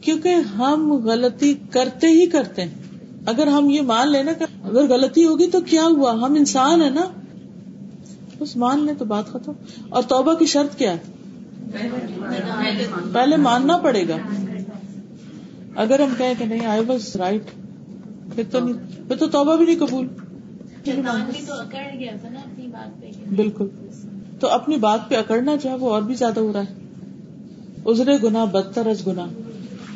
[0.00, 2.86] کیونکہ ہم غلطی کرتے ہی کرتے ہیں
[3.26, 6.90] اگر ہم یہ مان لینا کہ اگر غلطی ہوگی تو کیا ہوا ہم انسان ہے
[6.90, 7.06] نا
[8.40, 9.52] بس مان لیں تو بات ختم
[9.88, 11.16] اور توبہ کی شرط کیا ہے
[13.12, 14.16] پہلے ماننا پڑے گا
[15.78, 17.42] اگر ہم کہیں کہ نہیں آئی واز رائٹ
[18.34, 20.06] پھر تو نہیں پھر تو توبہ بھی نہیں قبول.
[23.36, 23.66] بالکل.
[24.40, 26.74] تو اپنی بات پہ اکڑنا جو ہے وہ اور بھی زیادہ ہو رہا ہے.
[27.86, 29.26] ازرے گنا بدتر از گنا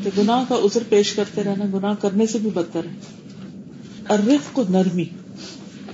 [0.03, 2.95] تو گناہ کا ازر پیش کرتے رہنا گناہ کرنے سے بھی بدتر ہے.
[4.09, 5.05] الرفق نرمی.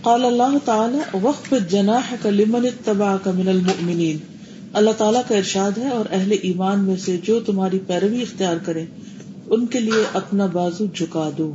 [0.02, 4.16] قال اللہ تعالی وقف جناح کا لمن اتبع کا من المؤمنین.
[4.72, 8.84] اللہ تعالیٰ کا ارشاد ہے اور اہل ایمان میں سے جو تمہاری پیروی اختیار کرے
[9.50, 11.52] ان کے لیے اپنا بازو جھکا دو۔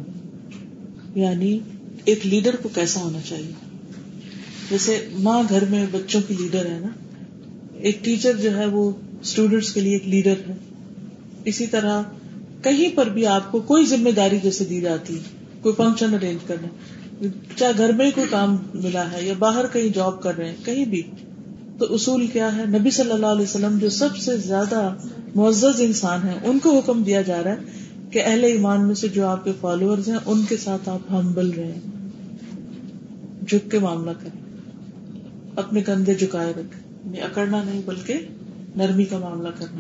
[1.16, 1.60] یعنی
[2.06, 3.52] ایک لیڈر کو کیسا ہونا چاہیے؟
[4.70, 6.88] جیسے ماں گھر میں بچوں کی لیڈر ہے نا،
[7.74, 8.92] ایک ٹیچر جو ہے وہ
[9.22, 10.56] اسٹوڈینٹس کے لیے ایک لیڈر ہے۔
[11.46, 12.02] اسی طرح
[12.62, 15.22] کہیں پر بھی آپ کو کوئی ذمہ داری جیسے دی جاتی ہے
[15.62, 16.68] کوئی فنکشن ارینج کرنا،
[17.56, 20.86] چاہے گھر میں کوئی کام ملا ہے یا باہر کہیں جاب کر رہے ہیں، کہیں
[20.86, 21.02] بھی۔
[21.80, 24.96] تو اصول کیا ہے؟ نبی صلی اللہ علیہ وسلم جو سب سے زیادہ
[25.36, 29.08] معزز انسان ہے ان کو حکم دیا جا رہا ہے کہ اہل ایمان میں سے
[29.08, 31.80] جو آپ کے فالوور ہیں، ان کے ساتھ آپ ہمبل رہے
[33.48, 34.40] جھک کے معاملہ کریں،
[35.56, 38.20] اپنے کندھے جھکائے رکھے یعنی اکڑنا نہیں، بلکہ
[38.76, 39.80] نرمی کا معاملہ کرنا۔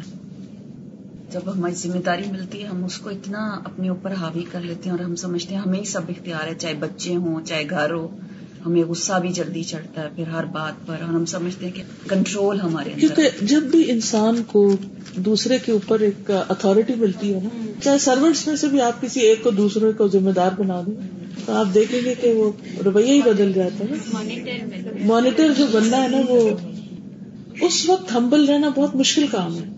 [1.32, 4.90] جب ہماری ذمہ داری ملتی ہے، ہم اس کو اتنا اپنے اوپر حاوی کر لیتے
[4.90, 7.94] ہیں اور ہم سمجھتے ہیں ہمیں ہی سب اختیار ہے، چاہے بچے ہوں، چاہے گھر
[7.94, 8.08] ہو۔
[8.66, 11.84] ہمیں غصہ بھی جلدی چڑھتا ہے پھر ہر بات پر اور ہم سمجھتے ہیں کہ
[12.08, 14.76] کنٹرول ہمارے کیونکہ جب بھی انسان کو
[15.16, 19.20] دوسرے کے اوپر ایک اتارٹی ملتی ہے نا چاہے سروینٹس میں سے بھی آپ کسی
[19.20, 20.94] ایک کو دوسرے کو ذمہ دار بنا دیں
[21.46, 22.52] تو آپ دیکھیں گے کہ وہ
[22.86, 23.96] رویہ ہی بدل جاتا ہے
[25.06, 26.50] مانیٹر جو بننا ہے نا وہ
[27.62, 29.70] اس وقت ہمبل رہنا بہت مشکل کام ہے۔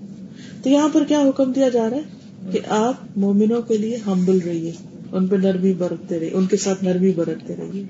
[0.64, 2.02] تو یہاں پر کیا حکم دیا جا رہا ہے
[2.52, 4.72] کہ آپ مومنوں کے لیے ہمبل رہیے
[5.12, 7.84] ان پہ نرمی برتتے رہیے ان کے ساتھ نرمی برتتے رہیے۔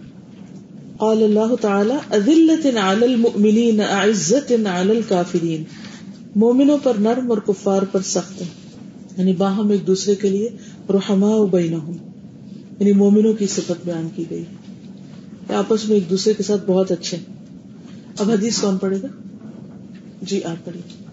[0.97, 5.63] قال اللہ تعالی اذلت علی المؤمنین عزت علی الکافرین.
[6.35, 8.47] مومنوں پر نرم اور کفار پر سخت ہے.
[9.17, 10.49] یعنی باہم ایک دوسرے کے لیے
[10.89, 11.91] رحما بینہم.
[12.79, 14.43] یعنی مومنوں کی صفت بیان کی گئی.
[15.47, 17.35] کہ آپس میں ایک دوسرے کے ساتھ بہت اچھے ہیں.
[18.19, 19.07] اب حدیث کون پڑھے گا؟
[20.21, 21.05] جی آپ پڑھیے.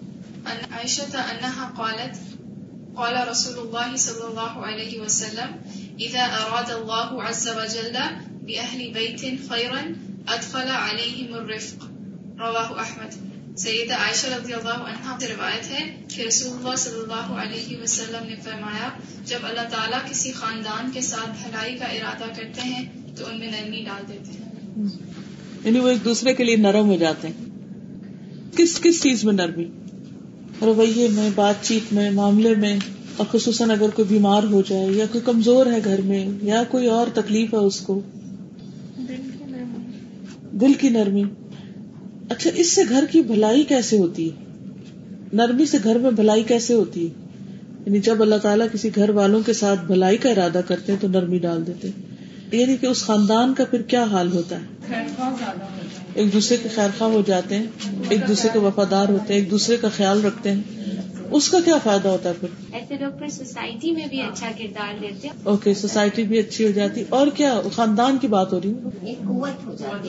[0.45, 2.33] عائشة أنها قالت،
[2.95, 5.57] قال رسول الله صلى الله عليه وسلم
[6.01, 7.97] إذا أراد الله عز وجل
[8.43, 9.89] بأهل بيت خيرا
[10.37, 11.85] أدخل عليهم الرفق.
[12.41, 13.33] رواه أحمد.
[13.57, 18.27] سیدہ عائشہ رضی اللہ عنہ سے روایت ہے کہ رسول اللہ صلی اللہ علیہ وسلم
[18.27, 18.89] نے فرمایا،
[19.25, 22.85] جب اللہ تعالیٰ کسی خاندان کے ساتھ بھلائی کا ارادہ کرتے ہیں،
[23.17, 24.85] تو ان میں نرمی ڈال دیتے ہیں۔
[25.65, 27.45] یعنی وہ ایک دوسرے کے لیے نرم ہو جاتے ہیں۔
[28.57, 29.65] کس کس چیز میں نرمی؟
[30.63, 32.79] رویے میں، بات چیت میں، معاملے میں،
[33.17, 36.87] اور خصوصاً اگر کوئی بیمار ہو جائے یا کوئی کمزور ہے گھر میں یا کوئی
[36.87, 38.01] اور تکلیف ہے اس کو
[40.53, 41.25] دل کی نرمی۔
[42.31, 44.37] اچھا اس سے گھر کی بھلائی کیسے ہوتی ہے؟
[45.33, 47.11] نرمی سے گھر میں بھلائی کیسے ہوتی ہے؟
[47.87, 51.09] یعنی جب اللہ تعالیٰ کسی گھر والوں کے ساتھ بھلائی کا ارادہ کرتے ہیں تو
[51.09, 51.89] نرمی ڈال دیتے
[52.57, 54.95] یعنی کہ اس خاندان کا پھر کیا حال ہوتا ہے؟
[56.15, 57.67] ایک دوسرے کے خیر خواہ ہو جاتے ہیں،
[58.09, 60.63] ایک دوسرے کے وفادار ہوتے ہیں، ایک دوسرے کا خیال رکھتے ہیں۔
[61.33, 64.95] اس کا کیا فائدہ ہوتا ہے پھر؟ ایسے لوگ پھر سوسائٹی میں بھی اچھا کردار
[65.01, 69.11] دیتے اوکے سوسائٹی بھی اچھی ہو جاتی۔ اور کیا خاندان کی بات ہو رہی ہے؟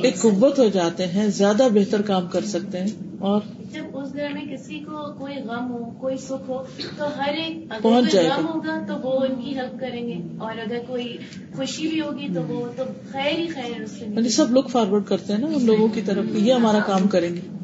[0.01, 2.87] ایک قوت ہو جاتے ہیں زیادہ بہتر کام کر سکتے ہیں۔
[3.19, 6.63] اور؟ جب اس گھر میں کسی کو کوئی غم ہو کوئی سکھ ہو
[6.97, 10.77] تو ہر ایک پہنچ غم ہوگا تو وہ ان کی ہیلپ کریں گے۔ اور اگر
[10.87, 11.17] کوئی
[11.55, 15.03] خوشی بھی ہوگی تو وہ تو خیر ہی خیر اس سے۔ یعنی سب لوگ فارورڈ
[15.05, 17.62] کرتے ہیں نا ان لوگوں کی طرف۔ یہ ہمارا کام کریں گے۔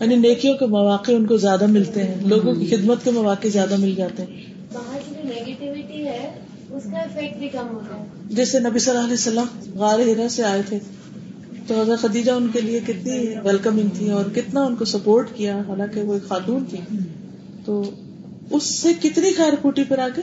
[0.00, 3.76] یعنی نیکیوں کے مواقع ان کو زیادہ ملتے ہیں لوگوں کی خدمت کے مواقع زیادہ
[3.76, 4.42] مل جاتے ہیں۔
[4.72, 6.38] باہر کی نیگیٹیوٹی ہے
[6.70, 10.28] اس کا افیکٹ بھی کم ہوتا ہے۔ جیسے نبی صلی اللہ علیہ وسلم غار ہرا
[10.28, 10.78] سے آئے تھے
[11.66, 15.62] تو حضرت خدیجہ ان کے لیے کتنی ویلکمنگ تھی اور کتنا ان کو سپورٹ کیا
[15.68, 16.78] حالانکہ وہ ایک خاتون تھی۔
[17.64, 17.90] تو
[18.50, 20.20] اس سے کتنی خیر پھوٹی پر آگے؟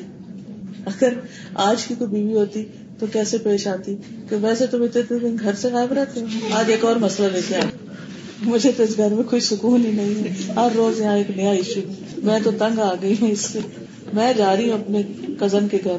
[0.86, 1.14] اگر
[1.56, 2.64] آج کی کوئی بیوی ہوتی
[3.00, 3.96] تو کیسے پیش آتی؟
[4.30, 7.42] کہ ویسے تم اتنے دن گھر سے غائب رہتے ہو آج ایک اور مسئلہ لے
[7.48, 7.83] کے آئے۔
[8.46, 11.50] مجھے تو اس گھر میں کوئی سکون ہی نہیں ہے۔ ہر روز یہاں ایک نیا
[11.50, 11.80] ایشو۔
[12.24, 13.60] میں تو تنگ آ گئی ہوں اس سے۔
[14.14, 15.02] میں جا رہی ہوں اپنے
[15.40, 15.98] کزن کے گھر۔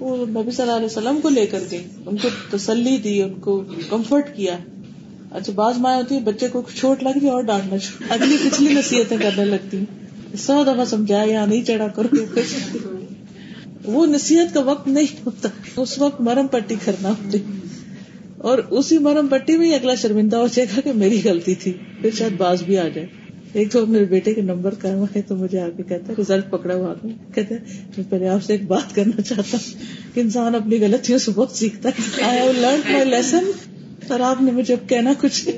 [0.00, 3.34] وہ نبی صلی اللہ علیہ وسلم کو لے کر گئی۔ ان کو تسلی دی، ان
[3.34, 4.56] کو کمفرٹ کیا۔
[5.30, 7.76] اچھا بعض مائیں ہوتی ہے بچے کو چوٹ لگ جائے اور ڈانٹنا
[8.14, 9.78] اگلی پچھلی نصیحتیں کرنے لگتی
[10.38, 12.16] سو دفعہ سمجھایا یا نہیں چڑھا کرو
[13.84, 17.38] وہ نصیحت کا وقت نہیں ہوتا۔ اس وقت مرم پٹی کرنا ہوتی۔
[18.42, 21.72] اور اسی مرم پٹی میں ہی اگلا شرمندہ ہو جائے گا کہ میری غلطی تھی۔
[22.00, 23.06] پھر شاید باز بھی آ جائے۔
[23.52, 26.50] ایک تو میرے بیٹے کے نمبر کا ہے تو مجھے آ کے کہتا ہے ریزلٹ
[26.50, 26.94] پکڑا ہوا
[27.34, 27.54] کہتے
[27.96, 29.82] میں پہلے آپ سے ایک بات کرنا چاہتا ہوں
[30.14, 33.50] کہ انسان اپنی غلطیوں سے بہت سیکھتا ہے۔ I have learn my lesson
[34.08, 35.48] اور آپ نے مجھے کہنا کچھ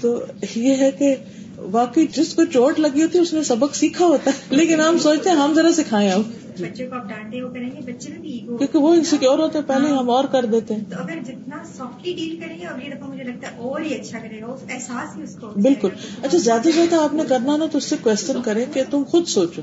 [0.00, 0.24] تو
[0.56, 1.14] یہ ہے کہ
[1.56, 4.98] واقعی جس کو چوٹ لگی ہوتی ہے، اس نے سبق سیکھا ہوتا ہے۔ لیکن ہم
[4.98, 6.22] سوچتے ہیں، ہم ذرا سکھائیں اب
[6.60, 9.58] بچے کو آپ ڈانٹے وہ کریں گے بچے میں بھی ایگو کیونکہ وہ انسیکیور ہوتے
[9.58, 12.90] ہیں پہلے ہم اور کر دیتے ہیں۔ تو اگر جتنا سافٹلی ڈیل کریں گے اگلی
[12.90, 15.88] دفعہ مجھے لگتا ہے اور ہی اچھا کرے گا اس احساس ہی اس کو بالکل۔
[16.22, 19.02] اچھا زیادہ سے زیادہ آپ نے کرنا نا تو اس سے کوشچن کریں کہ تم
[19.08, 19.62] خود سوچو۔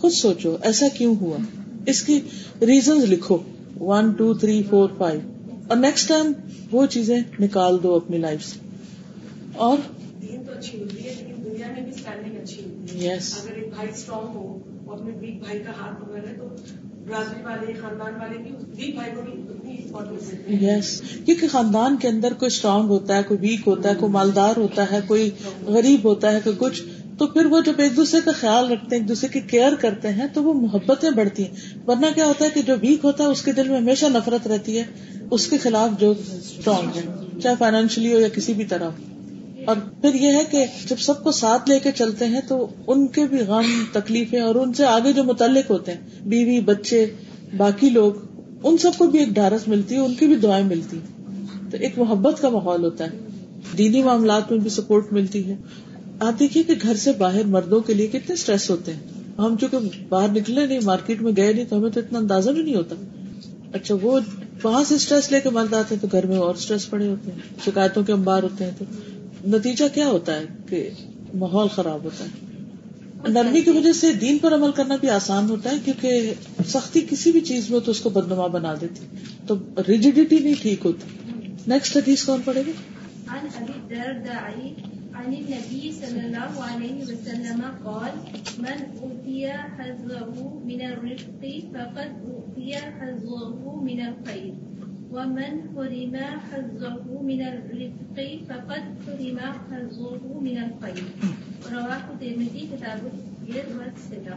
[0.00, 1.36] خود سوچو ایسا کیوں ہوا؟
[1.86, 2.20] اس کی
[2.62, 3.38] ریزنز لکھو۔
[3.80, 5.20] One two three four five
[5.68, 6.32] اور نیکسٹ ٹائم
[6.72, 8.58] وہ چیزیں نکال دو اپنی لائف سے۔
[9.56, 9.78] اور
[10.22, 13.24] دین تو اچھی ہوتی ہے لیکن دنیا میں بھی اسٹینڈنگ اچھی ہوتی ہے۔ Yes.
[13.42, 14.65] اگر ایک بھائی اسٹرانگ ہو اور
[14.96, 16.48] اپنے ویک بھائی کا ہاتھ پکڑ رہے تو
[17.44, 22.32] والے، خاندان والے بھی ویک بھائی کو بھی اتنی امپورٹینس یس کیونکہ خاندان کے اندر
[22.32, 25.30] کوئی اسٹرانگ ہوتا ہے، کوئی ویک ہوتا ہے، کوئی مالدار ہوتا ہے، کوئی
[25.66, 26.82] غریب ہوتا ہے، کوئی کچھ،
[27.18, 30.08] تو پھر وہ جب ایک دوسرے کا خیال رکھتے ہیں، ایک دوسرے کی کیئر کرتے
[30.08, 33.28] ہیں، تو وہ محبتیں بڑھتی ہیں۔ ورنہ کیا ہوتا ہے کہ جو ویک ہوتا ہے،
[33.28, 34.84] اس کے دل میں ہمیشہ نفرت رہتی ہے،
[35.30, 37.02] اس کے خلاف جو اسٹرانگ ہے،
[37.42, 39.15] چاہے فائنینشلی ہو یا کسی بھی طرح۔ ہو
[39.66, 43.06] اور پھر یہ ہے کہ جب سب کو ساتھ لے کے چلتے ہیں تو ان
[43.06, 47.06] کے بھی غم، تکلیفیں اور ان سے آگے جو متعلق ہوتے ہیں، بیوی، بچے،
[47.56, 48.12] باقی لوگ،
[48.62, 51.30] ان سب کو بھی ایک ڈھارس ملتی ہے ان کی بھی دعائیں ملتی۔ ہیں
[51.70, 53.18] تو ایک محبت کا ماحول ہوتا ہے۔
[53.78, 55.56] دینی معاملات میں بھی سپورٹ ملتی ہے۔
[56.20, 59.00] آپ دیکھیے کہ گھر سے باہر مردوں کے لیے کتنے اسٹریس ہوتے ہیں۔
[59.38, 62.62] ہم چونکہ باہر نکلے نہیں، مارکیٹ میں گئے نہیں، تو ہمیں تو اتنا اندازہ بھی
[62.62, 62.94] نہیں ہوتا۔
[63.72, 64.20] اچھا وہ
[64.62, 67.32] وہاں سے اسٹریس لے کے مرد آتے ہیں تو گھر میں اور اسٹریس پڑے ہوتے
[67.32, 68.84] ہیں، شکایتوں کے انبار ہوتے ہیں تو۔
[69.46, 70.90] نتیجہ کیا ہوتا ہے کہ
[71.34, 72.46] ماحول خراب ہوتا ہے؟
[73.28, 76.34] نرمی کی وجہ سے دین پر عمل کرنا بھی آسان ہوتا ہے کیونکہ
[76.66, 79.06] سختی کسی بھی چیز میں تو اس کو بدنما بنا دیتی۔
[79.46, 79.54] تو
[79.88, 81.32] ریجیڈیٹی نہیں ٹھیک ہوتی۔
[81.66, 82.70] نیکسٹ حدیث کون پڑے گا؟
[83.28, 84.68] عن ابي الدرداء
[85.12, 88.18] عن النبي صلى الله عليه وسلم قال،
[88.58, 94.75] من اوتي حظه من الرفق فقد اوتي حظه من الخير
[95.16, 96.16] ومن حرم
[96.50, 99.38] حظه من الرفق فقد حرم
[99.70, 101.04] حظه من الخير۔
[101.72, 104.36] رواه الترمذي كتاب البر والصلة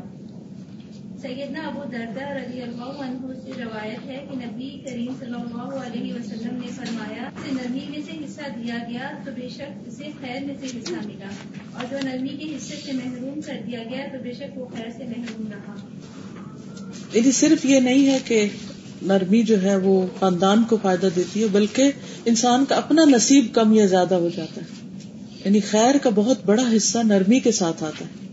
[1.22, 6.14] سیدنا ابو دردہ رضی اللہ عنہ سے روایت ہے کہ نبی کریم صلی اللہ علیہ
[6.14, 10.46] وسلم نے فرمایا، اسے نرمی میں سے حصہ دیا گیا تو بے شک اسے خیر
[10.46, 11.30] میں سے حصہ ملا۔
[11.74, 14.90] اور جو نرمی کے حصے سے محروم کر دیا گیا تو بے شک وہ خیر
[14.98, 15.76] سے محروم رہا۔
[17.14, 18.48] یعنی صرف یہ نہیں ہے کہ
[19.02, 21.92] نرمی جو ہے وہ خاندان کو فائدہ دیتی ہے، بلکہ
[22.26, 24.90] انسان کا اپنا نصیب کم یا زیادہ ہو جاتا ہے۔
[25.46, 28.30] یعنی خیر کا بہت بڑا حصہ نرمی کے ساتھ آتا ہے۔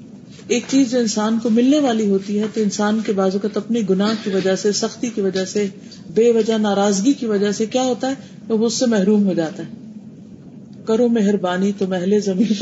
[0.48, 3.80] ایک چیز جو انسان کو ملنے والی ہوتی ہے تو انسان کے بازو کا اپنی
[3.90, 5.66] گناہ کی وجہ سے، سختی کی وجہ سے،
[6.14, 8.14] بے وجہ، ناراضگی کی وجہ سے کیا ہوتا ہے؟
[8.48, 9.86] وہ اس سے محروم ہو جاتا ہے۔
[10.84, 12.52] کرو مہربانی تو محل زمین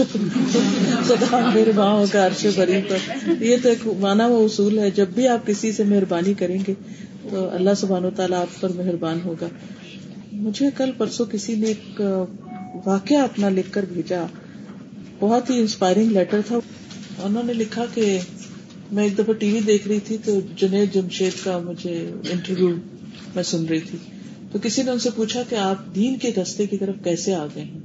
[1.06, 5.28] خدا مہربان ہو عرش بری پر۔ یہ تو ایک مانا ہوا اصول ہے۔ جب بھی
[5.28, 6.74] آپ کسی سے مہربانی کریں گے
[7.30, 9.48] تو اللہ سبحانہ و تعالیٰ آپ پر مہربان ہوگا۔
[10.32, 12.00] مجھے کل پرسوں کسی نے ایک
[12.84, 14.24] واقعہ اپنا لکھ کر بھیجا۔
[15.20, 16.58] بہت ہی انسپائرنگ لیٹر تھا۔
[17.22, 18.18] انہوں نے لکھا کہ
[18.92, 22.76] میں ایک دفعہ ٹی وی دیکھ رہی تھی تو جنید جمشید کا مجھے انٹرویو
[23.34, 23.98] میں سن رہی تھی۔
[24.52, 27.46] تو کسی نے ان سے پوچھا کہ آپ دین کے رستے کی طرف کیسے آ
[27.54, 27.80] گئے ہیں؟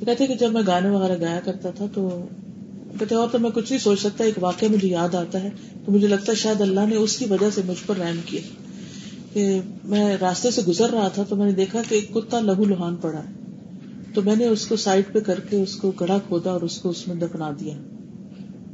[0.00, 2.28] وہ کہتے کہ جب میں گانے وغیرہ گایا کرتا تھا تو
[2.98, 5.50] کہتے اور تو میں کچھ نہیں سوچ سکتا، ایک واقعہ مجھے یاد آتا ہے،
[5.84, 8.40] تو مجھے لگتا ہے شاید اللہ نے اس کی وجہ سے مجھ پر رحم کیا۔
[9.32, 12.64] کہ میں راستے سے گزر رہا تھا تو میں نے دیکھا کہ ایک کتا لہو
[12.64, 13.32] لوہان پڑا ہے۔
[14.14, 16.78] تو میں نے اس کو سائڈ پہ کر کے اس کو گڑا کھودا اور اس
[16.78, 17.74] کو اس میں دفنا دیا۔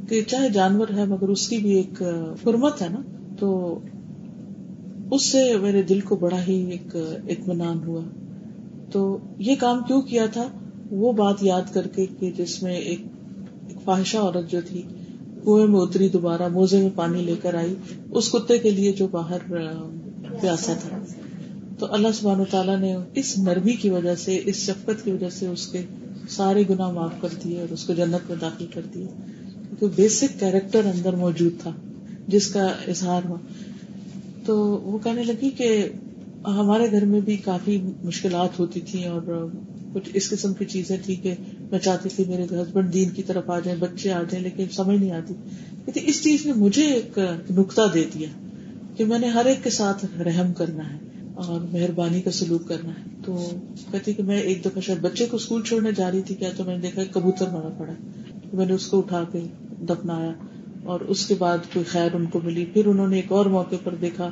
[0.09, 2.01] کہ چاہے جانور ہے، مگر اس کی بھی ایک
[2.47, 3.01] حرمت ہے نا۔
[3.39, 3.79] تو
[5.11, 6.95] اس سے میرے دل کو بڑا ہی ایک
[7.29, 8.01] اطمینان ہوا۔
[8.91, 10.43] تو یہ کام کیوں کیا تھا؟
[10.91, 13.01] وہ بات یاد کر کے کہ جس میں ایک
[13.87, 14.81] فاحشہ عورت جو تھی،
[15.43, 17.73] کنویں میں اتری دوبارہ، موزے میں پانی لے کر آئی،
[18.11, 19.37] اس کتے کے لیے جو باہر
[20.41, 20.97] پیاسا تھا۔
[21.79, 25.47] تو اللہ سبحانہ تعالیٰ نے اس نرمی کی وجہ سے، اس شفقت کی وجہ سے
[25.47, 25.81] اس کے
[26.29, 29.07] سارے گناہ معاف کر دیے اور اس کو جنت میں داخل کر دیے۔
[29.53, 31.71] کیونکہ بیسک کیریکٹر اندر موجود تھا،
[32.27, 33.37] جس کا اظہار ہوا۔
[34.45, 35.89] تو وہ کہنے لگی کہ
[36.45, 39.47] ہمارے گھر میں بھی کافی مشکلات ہوتی تھیں اور
[39.93, 41.33] کچھ اس قسم کی چیزیں تھی کہ
[41.71, 44.97] میں چاہتی تھی میرے ہسبینڈ دین کی طرف آ جائیں، بچے آ جائیں، لیکن سمجھ
[44.97, 45.33] نہیں آتی۔
[45.85, 47.19] کہتی، اس چیز نے مجھے ایک
[47.51, 48.27] نقطہ دے دیا
[48.95, 50.97] کہ میں نے ہر ایک کے ساتھ رحم کرنا ہے
[51.33, 53.49] اور مہربانی کا سلوک کرنا ہے۔ تو
[53.91, 56.63] کہتی کہ میں ایک دفعہ شاید بچے کو اسکول چھوڑنے جا رہی تھی، کیا تو
[56.63, 57.93] میں نے دیکھا کبوتر مرا پڑا۔
[58.53, 59.39] میں نے اس کو اٹھا کے
[59.89, 60.31] دفنایا
[60.83, 63.75] اور اس کے بعد کوئی خیر ان کو ملی۔ پھر انہوں نے ایک اور موقع
[63.83, 64.29] پر دیکھا۔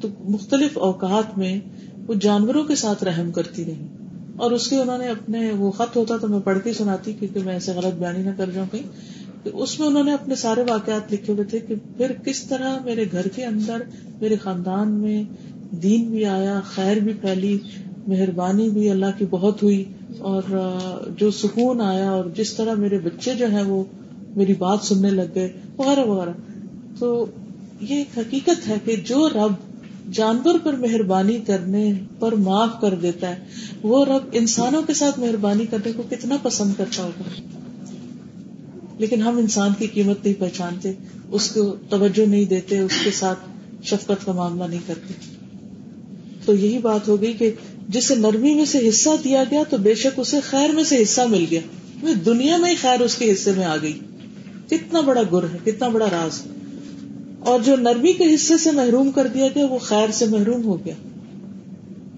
[0.00, 1.60] تو مختلف اوقات میں
[2.06, 4.05] وہ جانوروں کے ساتھ رحم کرتی رہی۔
[4.36, 7.40] اور اس کے انہوں نے اپنے وہ خط ہوتا تو میں پڑھ کے سناتی کیونکہ
[7.44, 10.64] میں ایسے غلط بیانی نہ کر جاؤں کہیں۔ کہ اس میں انہوں نے اپنے سارے
[10.68, 13.82] واقعات لکھے ہوئے تھے کہ پھر کس طرح میرے گھر کے اندر
[14.20, 15.24] میرے خاندان میں
[15.70, 17.58] دین بھی آیا، خیر بھی پھیلی،
[18.06, 19.84] مہربانی بھی اللہ کی بہت ہوئی
[20.18, 20.42] اور
[21.18, 23.84] جو سکون آیا اور جس طرح میرے بچے جو ہیں وہ
[24.36, 26.30] میری بات سننے لگ گئے، وغیرہ وغیرہ۔
[26.98, 27.26] تو
[27.80, 29.65] یہ ایک حقیقت ہے کہ جو رب
[30.12, 33.44] جانور پر مہربانی کرنے پر معاف کر دیتا ہے۔
[33.82, 37.30] وہ رب انسانوں کے ساتھ مہربانی کرنے کو کتنا پسند کرتا ہوگا۔
[38.98, 40.92] لیکن ہم انسان کی قیمت نہیں پہچانتے،
[41.30, 43.38] اس کو توجہ نہیں دیتے، اس کے ساتھ
[43.82, 45.14] شفقت کا معاملہ نہیں کرتے۔
[46.44, 47.50] تو یہی بات ہو گئی کہ
[47.88, 51.20] جسے نرمی میں سے حصہ دیا گیا تو بے شک اسے خیر میں سے حصہ
[51.20, 51.60] مل گیا۔
[52.26, 53.98] دنیا میں ہی خیر اس کے حصے میں آ گئی۔
[54.70, 56.55] کتنا بڑا گر ہے، کتنا بڑا راز ہے۔
[57.46, 60.84] اور جو نرمی کے حصے سے محروم کر دیا گیا وہ خیر سے محروم ہو
[60.84, 60.94] گیا۔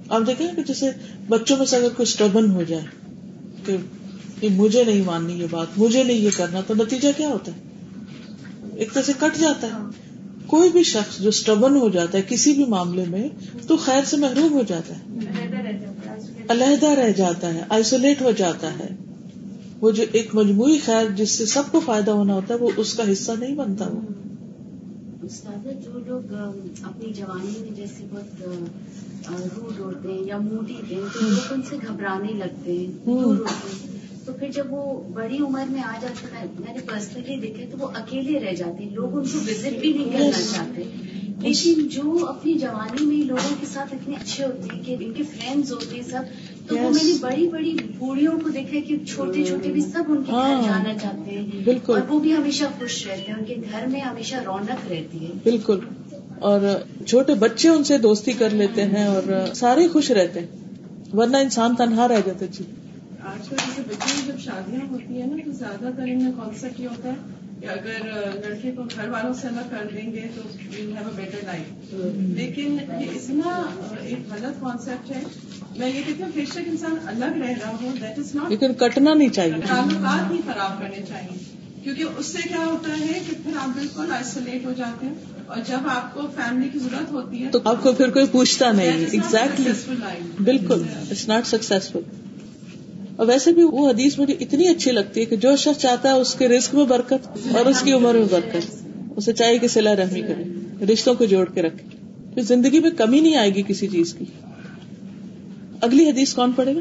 [0.08, 0.90] آپ دیکھیں کہ جیسے
[1.28, 2.84] بچوں میں سے اگر کوئی اسٹبن ہو جائے
[4.40, 7.56] کہ مجھے نہیں ماننی یہ بات مجھے نہیں یہ کرنا تو نتیجہ کیا ہوتا ہے؟
[8.76, 9.82] ایک طرح سے کٹ جاتا ہے۔
[10.46, 13.28] کوئی بھی شخص جو اسٹبن ہو جاتا ہے کسی بھی معاملے میں
[13.68, 15.18] تو خیر سے محروم ہو جاتا ہے۔
[16.48, 18.88] علیحدہ رہ جاتا ہے۔ آئسولیٹ ہو جاتا ہے۔
[19.80, 22.94] وہ جو ایک مجموعی خیر جس سے سب کو فائدہ ہونا ہوتا ہے وہ اس
[22.94, 24.00] کا حصہ نہیں بنتا۔ وہ
[25.28, 26.32] جو لوگ
[26.82, 28.42] اپنی جوانی میں جیسے بہت
[29.30, 32.86] روڈ ہوتے ہیں یا موڈی ہیں تو لوگ ان سے گھبرانے لگتے ہیں
[34.24, 37.78] تو پھر جب وہ بڑی عمر میں آ جاتے ہیں میں نے پرسنلی دیکھے تو
[37.78, 40.82] وہ اکیلے رہ جاتے ہیں لوگ ان کو وزٹ بھی نہیں کرنا چاہتے۔
[41.38, 45.22] لیکن جو اپنی جوانی میں لوگوں کے ساتھ اتنے اچھے ہوتے ہیں کہ ان کے
[45.22, 46.22] فرینڈز ہوتے ہیں سب
[46.68, 50.22] تو وہ میں نے بڑی بڑی بوڑھیوں کو دیکھا کہ چھوٹے چھوٹے بھی سب ان
[50.24, 53.54] کے گھر ہاں۔ جانا چاہتے ہیں اور وہ بھی ہمیشہ خوش رہتے ہیں ان کے
[53.72, 55.78] گھر میں ہمیشہ رونق رہتی ہے۔ بالکل۔
[56.40, 56.60] اور
[57.06, 60.46] چھوٹے بچے ان سے دوستی کر لیتے ہیں اور سارے خوش رہتے ہیں۔
[61.12, 62.64] ورنہ انسان تنہا رہ جاتا جی۔
[63.24, 66.32] آج کل جیسے بچوں میں جب شادیاں ہوتی ہیں نا تو زیادہ تر ان میں
[66.36, 67.14] کانسیپٹ یہ ہوتا ہے
[67.60, 68.04] کہ اگر
[68.44, 70.42] لڑکے کو گھر والوں سے الگ کر دیں گے تو
[70.72, 71.94] ہیو اے بیٹر لائف
[72.36, 73.62] لیکن یہ اتنا
[74.00, 75.22] ایک غلط کانسیپٹ ہے
[75.78, 78.74] میں یہ کہتی ہوں بے شک انسان الگ رہ رہا ہو دیٹ از ناٹ لیکن
[78.74, 81.38] کٹنا نہیں چاہیے۔ تعلقات نہیں خراب کرنے چاہیے۔
[81.82, 85.14] کیونکہ اس سے کیا ہوتا ہے کہ پھر آپ بالکل آئسولیٹ ہو جاتے ہیں
[85.46, 88.72] اور جب آپ کو فیملی کی ضرورت ہوتی ہے تو آپ کو پھر کوئی پوچھتا
[88.72, 89.70] نہیں۔ ایگزیکٹلی
[90.44, 92.00] بالکل۔ اٹس ناٹ سکسیسفل
[93.16, 96.14] اور ویسے بھی وہ حدیث مجھے اتنی اچھی لگتی ہے کہ جو شخص چاہتا ہے
[96.14, 98.74] اس کے رسک میں برکت اور اس کی عمر میں برکت۔
[99.16, 100.44] اسے چاہیے کہ سلا رحمی کرے
[100.92, 101.96] رشتوں کو جوڑ کے رکھے۔
[102.34, 104.24] پھر زندگی میں کمی نہیں آئے گی کسی چیز کی۔
[105.82, 106.80] اگلی حدیث کون پڑے گا؟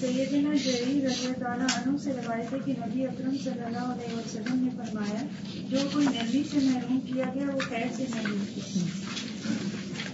[0.00, 4.70] سیدنا رضی اللہ عنہ سے روایت ہے کہ نبی اکرم صلی اللہ علیہ وسلم نے
[4.76, 5.22] فرمایا
[5.70, 8.42] جو کوئی نبی سے محروم کیا گیا وہ خیر سے محروم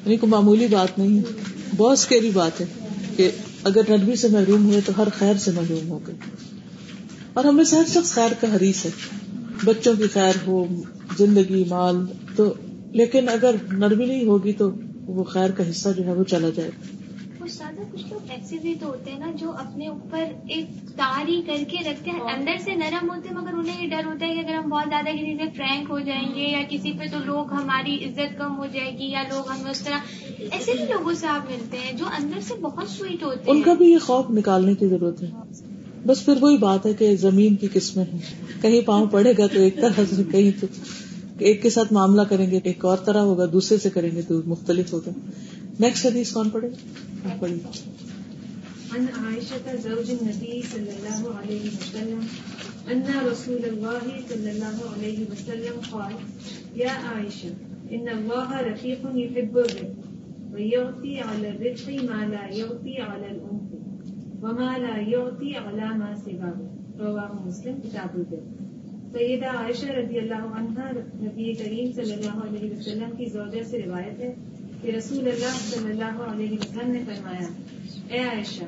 [0.05, 1.21] یعنی کوئی معمولی بات نہیں
[1.77, 2.67] بہت اسکیری بات ہے
[3.17, 3.31] کہ
[3.65, 6.15] اگر نرمی سے محروم ہوئے تو ہر خیر سے محروم ہو گئے۔
[7.33, 8.91] اور ہمیں ہر شخص خیر کا حریث ہے۔
[9.65, 10.67] بچوں کی خیر ہو،
[11.19, 11.97] زندگی، مال،
[12.37, 12.55] تو
[12.93, 14.71] لیکن اگر نرمی نہیں ہوگی تو
[15.07, 16.94] وہ خیر کا حصہ جو ہے وہ چلا جائے گا۔
[17.93, 20.67] کچھ لوگ ایسے بھی تو ہوتے ہیں نا جو اپنے اوپر ایک
[20.97, 24.27] تاری کر کے رکھتے ہیں۔ اندر سے نرم ہوتے ہیں مگر انہیں یہ ڈر ہوتا
[24.27, 27.05] ہے کہ اگر ہم بہت زیادہ کسی سے فرینک ہو جائیں گے یا کسی پہ
[27.13, 29.99] تو لوگ ہماری عزت کم ہو جائے گی یا لوگ ہمیں اس طرح
[30.51, 33.63] ایسے بھی لوگوں سے آپ ملتے ہیں جو اندر سے بہت سویٹ ہوتے ہیں۔ ان
[33.63, 35.31] کا بھی یہ خوف نکالنے کی ضرورت ہے۔
[36.07, 38.19] بس پھر وہی بات ہے کہ زمین کی قسمیں ہیں۔
[38.63, 40.67] کہیں پاؤں پڑے گا تو ایک طرح سے کہیں تو۔
[41.39, 44.41] ایک کے ساتھ معاملہ کریں گے، ایک اور طرح ہوگا، دوسرے سے کریں گے تو
[44.47, 45.11] مختلف ہوگا۔
[45.81, 47.71] نیکسٹ حدیث کون پڑے گا
[48.95, 52.21] عن عائشة زوج النبي صلى الله عليه وسلم،
[52.93, 56.13] أن رسول الله صلى الله عليه وسلم قال،
[56.81, 57.49] يا عائشة،
[57.93, 60.15] إن الله رفيق يحب الرفق،
[60.53, 63.75] ويعطي على الرفق ما لا يعطي على الأنف،
[64.45, 66.61] وما لا يعطي على ما سواه،
[66.99, 68.74] رواه مسلم، كتاب البر
[69.15, 70.85] سیدہ عائشہ رضی اللہ عنہ
[71.25, 74.33] نبی کریم صلی اللہ علیہ وسلم کی زوجہ سے روایت ہے
[74.83, 77.47] کہ رسول اللہ صلی اللہ علیہ وسلم نے فرمایا،
[78.11, 78.65] اے عائشہ،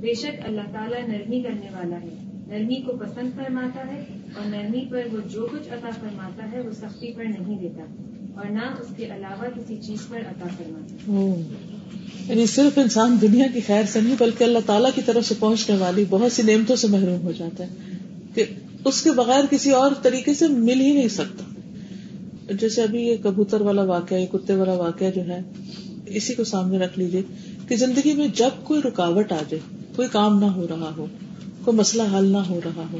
[0.00, 2.14] بے شک اللہ تعالیٰ نرمی کرنے والا ہے،
[2.48, 4.00] نرمی کو پسند فرماتا ہے
[4.36, 7.84] اور نرمی پر وہ جو کچھ عطا فرماتا ہے وہ سختی پر نہیں دیتا
[8.34, 11.20] اور نہ اس کے علاوہ کسی چیز پر عطا فرماتا
[12.28, 15.76] یعنی صرف انسان دنیا کی خیر سے نہیں، بلکہ اللہ تعالیٰ کی طرف سے پہنچنے
[15.78, 17.98] والی بہت سی نعمتوں سے محروم ہو جاتا ہے
[18.34, 18.44] کہ
[18.84, 21.44] اس کے بغیر کسی اور طریقے سے مل ہی نہیں سکتا۔
[22.52, 25.40] جیسے ابھی یہ کبوتر والا واقعہ، یہ کتے والا واقعہ جو ہے،
[26.06, 27.22] اسی کو سامنے رکھ لیجیے
[27.68, 29.58] کہ زندگی میں جب کوئی رکاوٹ آ جائے،
[29.96, 31.06] کوئی کام نہ ہو رہا ہو،
[31.64, 32.98] کوئی مسئلہ حل نہ ہو رہا ہو،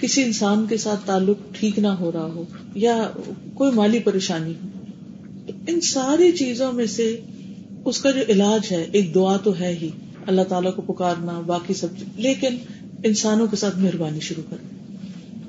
[0.00, 3.10] کسی انسان کے ساتھ تعلق ٹھیک نہ ہو رہا ہو، یا
[3.54, 4.68] کوئی مالی پریشانی ہو،
[5.66, 7.20] ان ساری چیزوں میں سے
[7.84, 9.90] اس کا جو علاج ہے، ایک دعا تو ہے ہی۔
[10.26, 12.56] اللہ تعالیٰ کو پکارنا، باقی سب لیکن
[13.04, 14.56] انسانوں کے ساتھ مہربانی شروع کر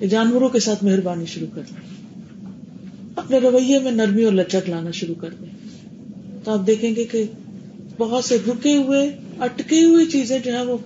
[0.10, 1.96] جانوروں کے ساتھ مہربانی شروع کر دیں۔
[3.16, 5.50] اپنے رویے میں نرمی اور لچک لانا شروع کر دیں۔
[6.44, 7.24] تو آپ دیکھیں گے کہ
[7.98, 10.78] بہت سے رکے ہوئے اٹکی ہوئی چیزیں جو ہے وہ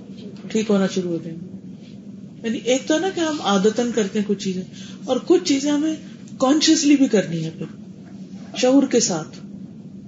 [0.49, 1.45] ٹھیک ہونا شروع ہو جائیں گی۔
[2.43, 4.63] یعنی ایک تو نا کہ ہم آدتن کرتے ہیں کچھ چیزیں،
[5.05, 5.95] اور کچھ چیزیں ہمیں
[6.37, 7.65] کانشیسلی بھی کرنی ہے پھر۔
[8.57, 9.39] شعور کے ساتھ،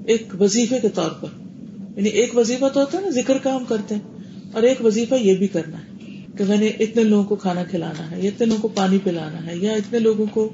[0.06, 1.28] ایک وظیفے کے طور پر۔
[1.98, 4.02] یعنی ایک وظیفہ تو ہوتا ہے نا، ذکر کا ہم کرتے ہیں،
[4.52, 5.91] اور ایک وظیفہ یہ بھی کرنا ہے۔
[6.38, 9.46] کہ میں نے اتنے لوگوں کو کھانا کھلانا ہے یا اتنے لوگوں کو پانی پلانا
[9.46, 10.54] ہے یا اتنے لوگوں کو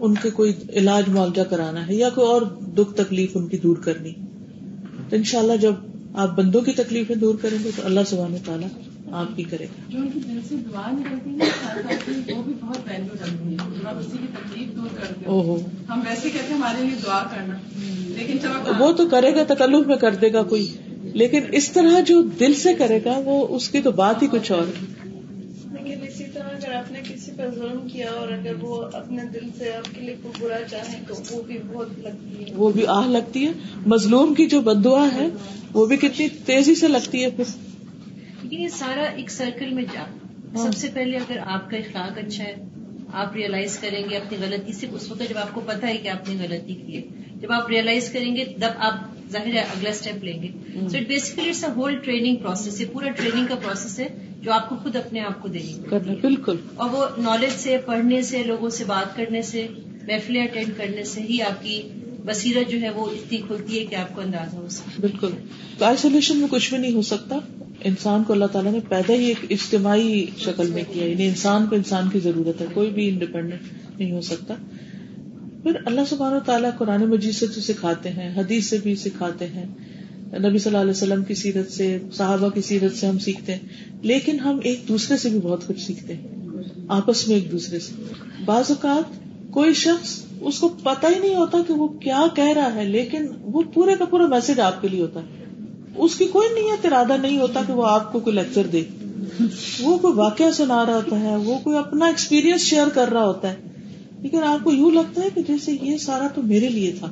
[0.00, 2.42] ان کے کوئی علاج معالجہ کرانا ہے یا کوئی اور
[2.74, 4.12] دکھ تکلیف ان کی دور کرنی
[5.10, 5.72] تو انشاءاللہ جب
[6.14, 8.68] آپ بندوں کی تکلیفیں دور کریں گے تو اللہ سبحانہ تعالیٰ
[9.12, 12.78] آپ کی کرے گا۔ جو ان کی دل سے دعا نکلتی ہے وہ بھی بہت
[12.90, 15.58] ویلو رکھتی ہے آپ اسی کی تکلیف دور کرتے ہو
[15.88, 17.54] ہم ویسے کہتے ہیں ہمارے لیے دعا کرنا۔
[18.18, 20.66] لیکن جب وہ تو کرے گا تکلف میں کر دے گا کوئی۔
[21.14, 24.52] لیکن اس طرح جو دل سے کرے گا وہ اس کی تو بات ہی کچھ
[24.52, 25.03] اور اگر
[26.84, 30.14] آپ نے کسی پر ظلم کیا اور اگر وہ اپنے دل سے آپ کے لیے
[30.22, 33.52] کوئی برا چاہیں تو وہ بھی بہت لگتی ہے۔ وہ بھی آہ لگتی ہے۔
[33.86, 35.28] مظلوم کی جو بد دعا ہے
[35.72, 37.44] وہ بھی کتنی تیزی سے لگتی ہے پھر۔
[38.50, 42.44] یہ سارا ایک سرکل میں جا۔ ہاں۔ سب سے پہلے اگر آپ کا اخلاق اچھا
[42.44, 42.54] ہے
[43.12, 46.08] آپ ریئلائز کریں گے اپنی غلطی سے۔ اس وقت جب آپ کو پتا ہے کہ
[46.08, 47.02] آپ نے غلطی کی ہے
[47.40, 48.94] جب آپ ریئلائز کریں گے تب آپ
[49.32, 50.48] ظاہر ہے اگلا اسٹیپ لیں گے۔
[50.90, 54.08] So it basically it's a whole training process ہے پورا ٹریننگ کا پروسیس ہے۔
[54.44, 55.74] جو آپ کو خود اپنے آپ کو دینی
[56.20, 59.66] بالکل۔ اور وہ نالج سے پڑھنے سے لوگوں سے بات کرنے سے
[60.06, 61.82] محفلیں اٹینڈ کرنے سے ہی آپ کی
[62.24, 65.28] بصیرت جو ہے وہ اتنی کھلتی ہے کہ آپ کو اندازہ ہو سکتا بالکل۔
[65.80, 67.38] آئسولیشن میں کچھ بھی نہیں ہو سکتا۔
[67.84, 71.76] انسان کو اللہ تعالیٰ نے پیدا ہی ایک اجتماعی شکل میں کیا یعنی انسان کو
[71.76, 73.60] انسان کی ضرورت ہے۔ کوئی بھی انڈیپینڈنٹ
[74.00, 74.54] نہیں ہو سکتا۔
[75.62, 79.66] پھر اللہ سبحانہ تعالیٰ قرآن مجید سے سکھاتے ہیں حدیث سے بھی سکھاتے ہیں۔
[80.38, 83.60] نبی صلی اللہ علیہ وسلم کی سیرت سے، صحابہ کی سیرت سے ہم سیکھتے ہیں۔
[84.02, 86.28] لیکن ہم ایک دوسرے سے بھی بہت کچھ سیکھتے ہیں۔
[86.88, 88.02] آپس میں ایک دوسرے سے۔
[88.44, 89.20] بعض اوقات
[89.50, 93.26] کوئی شخص اس کو پتا ہی نہیں ہوتا کہ وہ کیا کہہ رہا ہے، لیکن
[93.42, 95.44] وہ پورے کا پورا میسج آپ کے لیے ہوتا ہے۔
[95.96, 98.82] اس کی کوئی نیت، ارادہ نہیں ہوتا کہ وہ آپ کو کوئی لیکچر دے۔
[99.80, 103.50] وہ کوئی واقعہ سنا رہا ہوتا ہے، وہ کوئی اپنا ایکسپیرئنس شیئر کر رہا ہوتا
[103.50, 103.56] ہے۔
[104.22, 107.06] لیکن آپ کو یوں لگتا ہے کہ جیسے یہ سارا تو میرے لیے تھا۔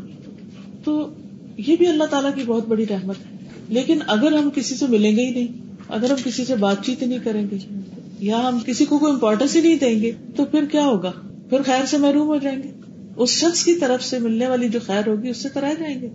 [0.85, 1.09] تو
[1.57, 3.37] یہ بھی اللہ تعالیٰ کی بہت بڑی رحمت ہے۔
[3.69, 5.47] لیکن اگر ہم کسی سے ملیں گے ہی نہیں،
[5.89, 7.57] اگر ہم کسی سے بات چیت نہیں کریں گے،
[8.19, 11.13] یا ہم کسی کو کوئی امپورٹینس ہی نہیں دیں گے، تو پھر کیا ہوگا؟
[11.51, 12.71] پھر خیر سے محروم ہو جائیں گے۔
[13.17, 16.09] اس شخص کی طرف سے ملنے والی جو خیر ہوگی، اس سے کرائے جائیں گے۔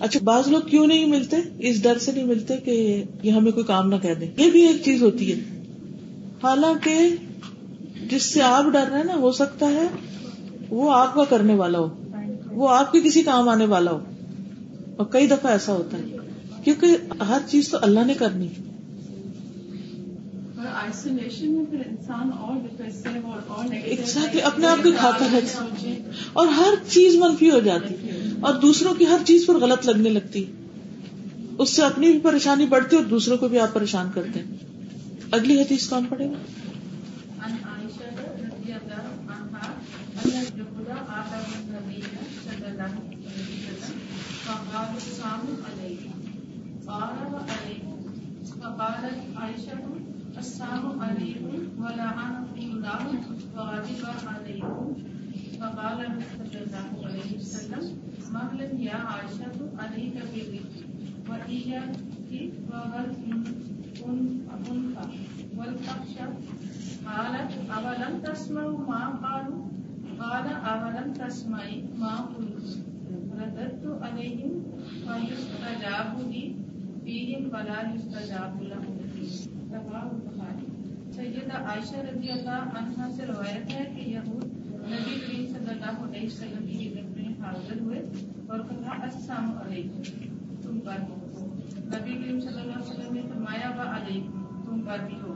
[0.00, 3.64] اچھا بعض لوگ کیوں نہیں ملتے؟ اس ڈر سے نہیں ملتے کہ یہ ہمیں کوئی
[3.64, 5.38] کام نہ کہہ دیں۔ یہ بھی ایک چیز ہوتی ہے۔
[6.42, 6.98] حالانکہ
[8.10, 9.88] جس سے آپ ڈر رہے ہیں نا، ہو سکتا ہے
[10.70, 11.88] وہ آپ کا کرنے والا ہو۔
[12.50, 14.00] وہ آپ کے کسی کام آنے والا ہو۔
[14.96, 16.04] اور کئی دفعہ ایسا ہوتا ہے۔
[16.64, 18.48] کیونکہ ہر چیز تو اللہ نے کرنی
[23.76, 25.40] ایگزیکٹلی اپنے آپ کی کھاتا ہے۔
[26.32, 27.94] اور ہر چیز منفی ہو جاتی۔
[28.40, 30.44] اور دوسروں کی ہر چیز پر غلط لگنے لگتی۔
[31.58, 34.56] اس سے اپنی بھی پریشانی بڑھتی اور دوسروں کو بھی آپ پریشان کرتے ہیں۔
[35.30, 36.32] اگلی حدیث کون پڑے گا؟
[44.48, 45.64] السلام
[51.00, 51.82] علیکم.
[51.82, 53.06] ولعنکم اللہ
[53.54, 54.92] وغضب علیکم.
[55.58, 57.84] فقال صلی اللہ علیہ وسلم
[58.28, 60.84] مهلا یا عائشہ علیک بالذکر
[61.28, 62.32] وإياك
[62.70, 64.06] والأنثى
[65.56, 66.18] والفحش
[67.04, 69.68] قالت، أولم تسمعوا ما قالوا؟
[70.18, 72.95] قال، أولم تسمعي ما قلت
[73.36, 74.52] رددت عليهم
[75.02, 76.54] فيستجاب لي
[77.04, 78.96] فيهم ولا يستجاب لهم
[81.16, 84.44] سیدہ عائشہ رضی اللہ عنہ سے روایت ہے کہ یہود
[84.82, 88.02] نبی کریم صلی اللہ علیہ وسلم کی خدمت میں حاضر ہوئے
[88.46, 90.02] اور کہا السلام علیکم
[90.62, 91.46] تم پر ہو
[91.86, 95.34] نبی کریم صلی اللہ علیہ وسلم نے فرمایا و علیکم تم پر بھی ہو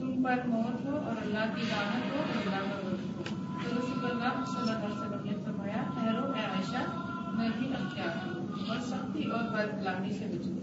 [0.00, 3.22] تم پر موت ہو اور اللہ کی لعنت ہو اور اللہ کا غضب ہو۔
[3.62, 8.28] تو رسول اللہ صلی اللہ علیہ وسلم نے فرمایا، ٹھہرو اے عائشہ، میں بھی اختیار
[8.28, 10.60] ہوں۔ اور سختی اور بد کلامی سے بچوں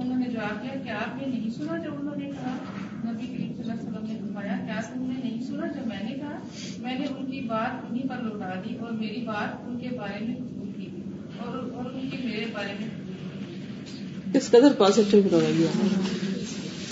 [0.00, 2.56] انہوں نے جواب دیا کہ آپ نے نہیں سنا جب انہوں نے کہا؟
[3.04, 6.02] نبی کریم صلی اللہ علیہ وسلم نے فرمایا، کیا تم نے نہیں سنا جب میں
[6.02, 6.38] نے کہا؟
[6.78, 10.24] میں نے ان کی بات انہیں پر لوٹا دی اور میری بات ان کے بارے
[10.26, 10.88] میں قبول کی۔
[11.38, 12.95] اور ان کی میرے بارے میں
[14.36, 15.66] کس قدر پازیٹو رویہ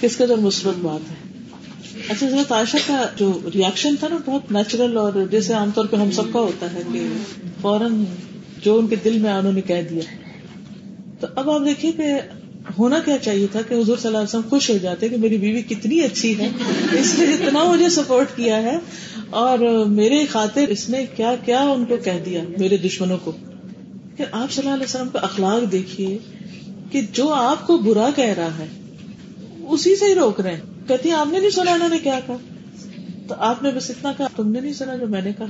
[0.01, 1.14] کس قدر مثبت بات ہے؟
[2.09, 5.97] اچھا حضرت عائشہ کا جو ریئیکشن تھا نا، بہت نیچرل اور جیسے عام طور پہ
[5.97, 7.07] ہم سب کا ہوتا ہے کہ
[7.61, 8.05] فوراً
[8.64, 10.01] جو ان کے دل میں انہوں نے کہہ دیا۔
[11.20, 12.05] تو اب آپ دیکھیے کہ
[12.78, 15.36] ہونا کیا چاہیے تھا کہ حضور صلی اللہ علیہ وسلم خوش ہو جاتے کہ میری
[15.36, 16.49] بیوی کتنی اچھی ہے،
[16.92, 18.78] اس نے اتنا مجھے سپورٹ کیا ہے۔
[19.30, 23.32] اور میرے خاطر اس نے کیا کیا ان کو کہہ دیا، میرے دشمنوں کو۔
[24.16, 26.18] کہ آپ صلی اللہ علیہ وسلم کا اخلاق دیکھیے۔
[26.95, 28.66] کہ جو آپ کو برا کہہ رہا ہے،
[29.68, 32.36] اسی سے ہی روک رہے ہیں۔ کہتی آپ نے نہیں سنا انہوں نے کیا کہا؟
[33.28, 35.47] تو آپ نے بس اتنا کہا، تم نے نہیں سنا جو میں نے کہا؟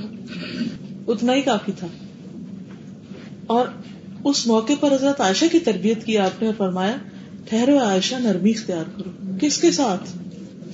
[1.07, 1.87] اتنا ہی کافی تھا۔
[3.47, 3.67] اور
[4.23, 6.95] اس موقع پر حضرت عائشہ کی تربیت کی آپ نے فرمایا،
[7.49, 10.17] ٹھہرو عائشہ، نرمی اختیار کرو۔ کس کے ساتھ؟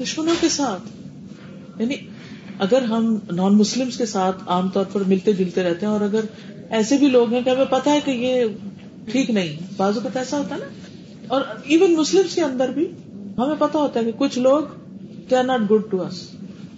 [0.02, 0.82] دشمنوں کے ساتھ۔
[1.82, 1.96] یعنی
[2.60, 6.22] اگر ہم نان مسلم کے ساتھ عام طور پر ملتے جلتے رہتے ہیں اور اگر
[6.70, 8.46] ایسے بھی لوگ ہیں کہ ہمیں پتا ہے کہ یہ
[9.06, 10.66] ٹھیک نہیں۔ بازو کا ایسا ہوتا ہے نا۔
[11.28, 12.88] اور ایون مسلم کے اندر بھی
[13.38, 14.62] ہمیں پتا ہوتا ہے کہ کچھ لوگ
[15.30, 16.28] they are not good to اس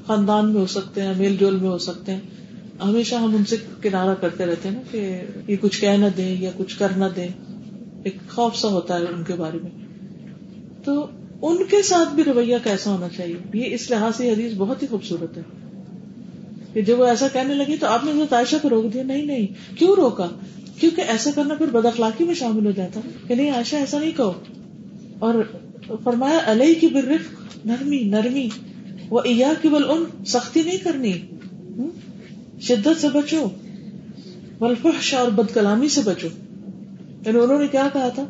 [0.07, 2.19] خاندان میں ہو سکتے ہیں، میل جول میں ہو سکتے ہیں۔
[2.83, 6.41] ہمیشہ ہم ان سے کنارا کرتے رہتے ہیں نا کہ یہ کچھ کہہ نہ دیں
[6.41, 7.27] یا کچھ کر نہ دیں۔
[8.03, 9.69] ایک خوف سا ہوتا ہے ان کے بارے میں۔
[10.83, 11.07] تو
[11.41, 14.87] ان کے ساتھ بھی رویہ کیسا ہونا چاہیے؟ یہ اس لحاظ سے حدیث بہت ہی
[14.87, 15.41] خوبصورت ہے۔
[16.73, 19.47] کہ جب وہ ایسا کہنے لگی تو آپ نے عائشہ کو روک دیا۔ نہیں نہیں۔
[19.77, 20.27] کیوں روکا؟
[20.83, 24.11] کیونکہ ایسا کرنا پھر بد اخلاقی میں شامل ہو جاتا کہ نہیں، عائشہ، ایسا نہیں
[24.17, 24.31] کہو۔
[25.19, 25.35] اور
[26.03, 28.49] فرمایا علیہ کی برف نرمی نرمی۔
[29.09, 31.13] وہ ایا کی بل ان سختی نہیں کرنی۔
[32.61, 33.47] شدت سے بچو۔
[34.59, 36.27] ولفحش اور بد کلامی سے بچو۔
[37.25, 38.25] یعنی انہوں نے کیا کہا تھا؟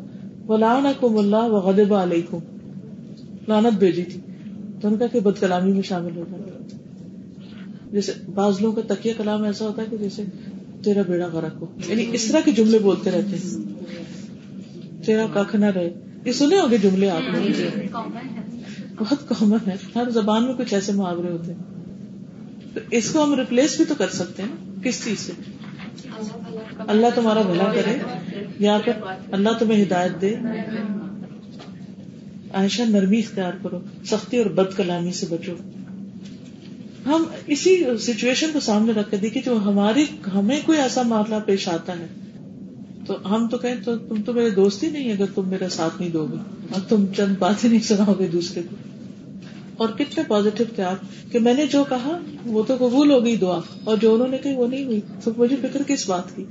[0.47, 0.57] وہ
[0.99, 4.21] کم اللہ و غدبا لانت بھیجی تھی۔
[4.81, 6.57] تو ان کا کہ بد کلامی میں شامل ہو گیا
[7.91, 10.23] جیسے بعض لوگوں کا تکیہ کلام ایسا ہوتا ہے کہ جیسے
[10.83, 13.73] تیرا بیڑا غرق ہو۔ یعنی اس طرح کے جملے بولتے رہتے ہیں۔
[15.05, 15.93] تیرا کھ نہ رہے۔
[16.25, 17.51] یہ سنے ہوگے جملے آپ نے
[18.99, 21.59] بہت کامن ہے۔ ہر زبان میں کچھ ایسے محاورے ہوتے ہیں۔
[22.73, 25.31] تو اس کو ہم ریپلیس بھی تو کر سکتے ہیں۔ کس چیز سے؟
[26.79, 27.97] اللہ تمہارا بھلا کرے۔
[28.59, 28.93] یا پھر
[29.31, 30.35] اللہ تمہیں ہدایت دے۔
[32.53, 35.51] عائشہ نرمی اختیار کرو۔ سختی اور بد کلامی سے بچو۔
[37.05, 41.67] ہم اسی سچویشن کو سامنے رکھ کے دیکھیے جو ہماری ہمیں کوئی ایسا معاملہ پیش
[41.67, 42.07] آتا ہے۔
[43.07, 46.01] تو ہم تو کہیں تو تم تو میرے دوست ہی نہیں اگر تم میرا ساتھ
[46.01, 46.37] نہیں دو گے۔
[46.71, 48.75] اور تم چند باتیں نہیں سناؤ گے دوسرے کو۔
[49.77, 53.35] اور کتنے پازیٹو تھے آپ کہ میں نے جو کہا، وہ تو قبول ہو گئی
[53.35, 56.43] دعا۔ اور جو انہوں نے کہی، وہ نہیں ہوئی۔ تو مجھے فکر کس بات کی؟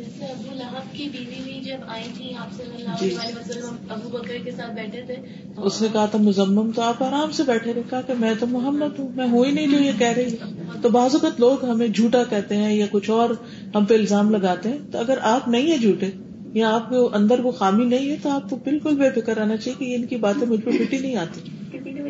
[0.00, 3.76] جیسے ابو لہب کی بیوی بھی جب آئی تھی آپ صلی اللہ جی۔ علیہ وسلم
[3.88, 5.16] ابو بکر کے ساتھ بیٹھے تھے
[5.62, 8.46] اس نے کہا تھا مزمم تو آپ آرام سے بیٹھے رہے۔ کہا کہ میں تو
[8.46, 10.36] محمد ہوں میں ہوں ہی نہیں جو یہ کہہ رہی
[10.82, 13.30] تو بعض اوقات لوگ ہمیں جھوٹا کہتے ہیں یا کچھ اور
[13.74, 16.10] ہم پہ الزام لگاتے ہیں۔ تو اگر آپ نہیں ہے جھوٹے
[16.54, 19.56] یا آپ کے اندر وہ خامی نہیں ہے تو آپ کو بالکل بے فکر آنا
[19.56, 21.40] چاہیے کہ ان کی باتیں مجھ پہ فٹی نہیں آتی۔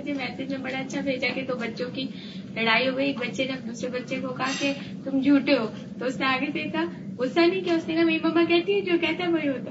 [0.01, 2.03] مجھے میسج میں بڑا اچھا بھیجا کہ دو بچوں کی
[2.55, 4.73] لڑائی ہو گئی، ایک بچے نے دوسرے بچے کو کہا کہ
[5.05, 5.67] تم جھوٹے ہو۔
[5.99, 6.85] تو اس نے آگے دیکھا،
[7.19, 9.71] غصہ نہیں کیا، اس نے کہا، میری مما کہتی ہے جو کہتا ہے وہی ہوتا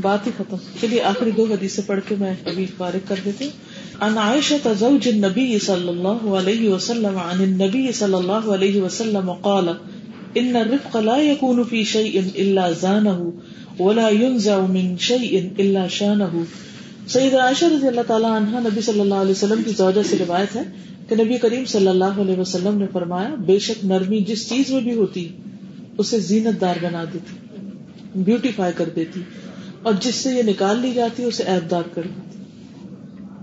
[0.00, 3.44] بات ہی ختم۔ چلیے، آخری دو حدیث سے پڑھ کے میں ابھی فارغ کر دیتی
[3.44, 3.52] ہوں۔
[4.00, 9.68] ان عائشة زوج النبي صلى الله عليه وسلم عن النبي صلى الله عليه وسلم قال
[10.34, 13.30] ان الرفق لا يكون في شيء الا زانه،
[13.78, 16.42] ولا ينزع من شيء الا شانه.
[17.12, 20.56] سید عائشہ رضی اللہ تعالیٰ عنہ نبی صلی اللہ علیہ وسلم کی زوجہ سے روایت
[20.56, 20.62] ہے
[21.08, 24.80] کہ نبی کریم صلی اللہ علیہ وسلم نے فرمایا، بے شک نرمی جس چیز میں
[24.80, 25.26] بھی ہوتی،
[25.98, 29.20] اسے زینت دار بنا دیتی بیوٹیفائی کر دیتی،
[29.82, 32.36] اور جس سے یہ نکال لی جاتی، اسے عیب دار کر دیتی۔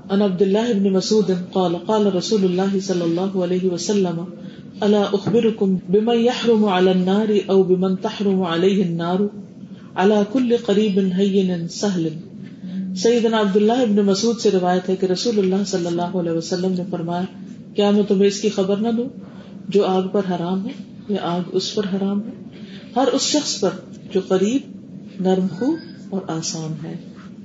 [0.10, 4.24] ان عبد اللہ ابن مسعود قال قال رسول اللہ صلی اللہ علیہ وسلم،
[4.82, 9.28] الا اخبركم بمن يحرم على النار او بمن تحرم عليه النار؟
[9.98, 12.06] على كل قريب هين سهل
[13.04, 16.84] سیدنا عبداللہ ابن مسعود سے روایت ہے کہ رسول اللہ صلی اللہ علیہ وسلم نے
[16.92, 17.24] فرمایا،
[17.76, 19.10] کیا میں تمہیں اس کی خبر نہ دوں؟
[19.68, 20.72] جو آگ پر حرام ہے
[21.10, 22.44] یا آگ اس پر حرام ہے؟
[22.96, 23.70] ہر اس شخص پر
[24.14, 24.62] جو قریب،
[25.20, 25.66] نرم خو
[26.10, 26.96] اور آسان ہے۔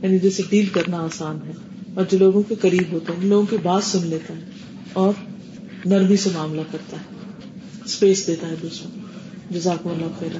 [0.02, 1.52] یعنی جسے ڈیل کرنا آسان ہے۔
[1.94, 4.40] اور جو لوگوں کے قریب ہوتا ہے لوگوں کی بات سن لیتا ہے
[4.92, 5.12] اور
[5.84, 7.02] نرمی سے معاملہ کرتا ہے۔
[7.84, 9.00] اسپیس دیتا ہے دوسروں
[9.50, 10.38] جزاک اللہ خیر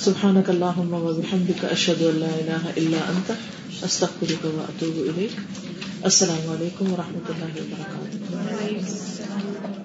[0.00, 3.32] سبحانک اللہم و بحمدک، اشہد ان لا الہ الا انت۔
[3.84, 5.32] استغفرك واتوب اليك
[6.04, 9.79] السلام علیکم ورحمۃ اللہ وبرکاتہ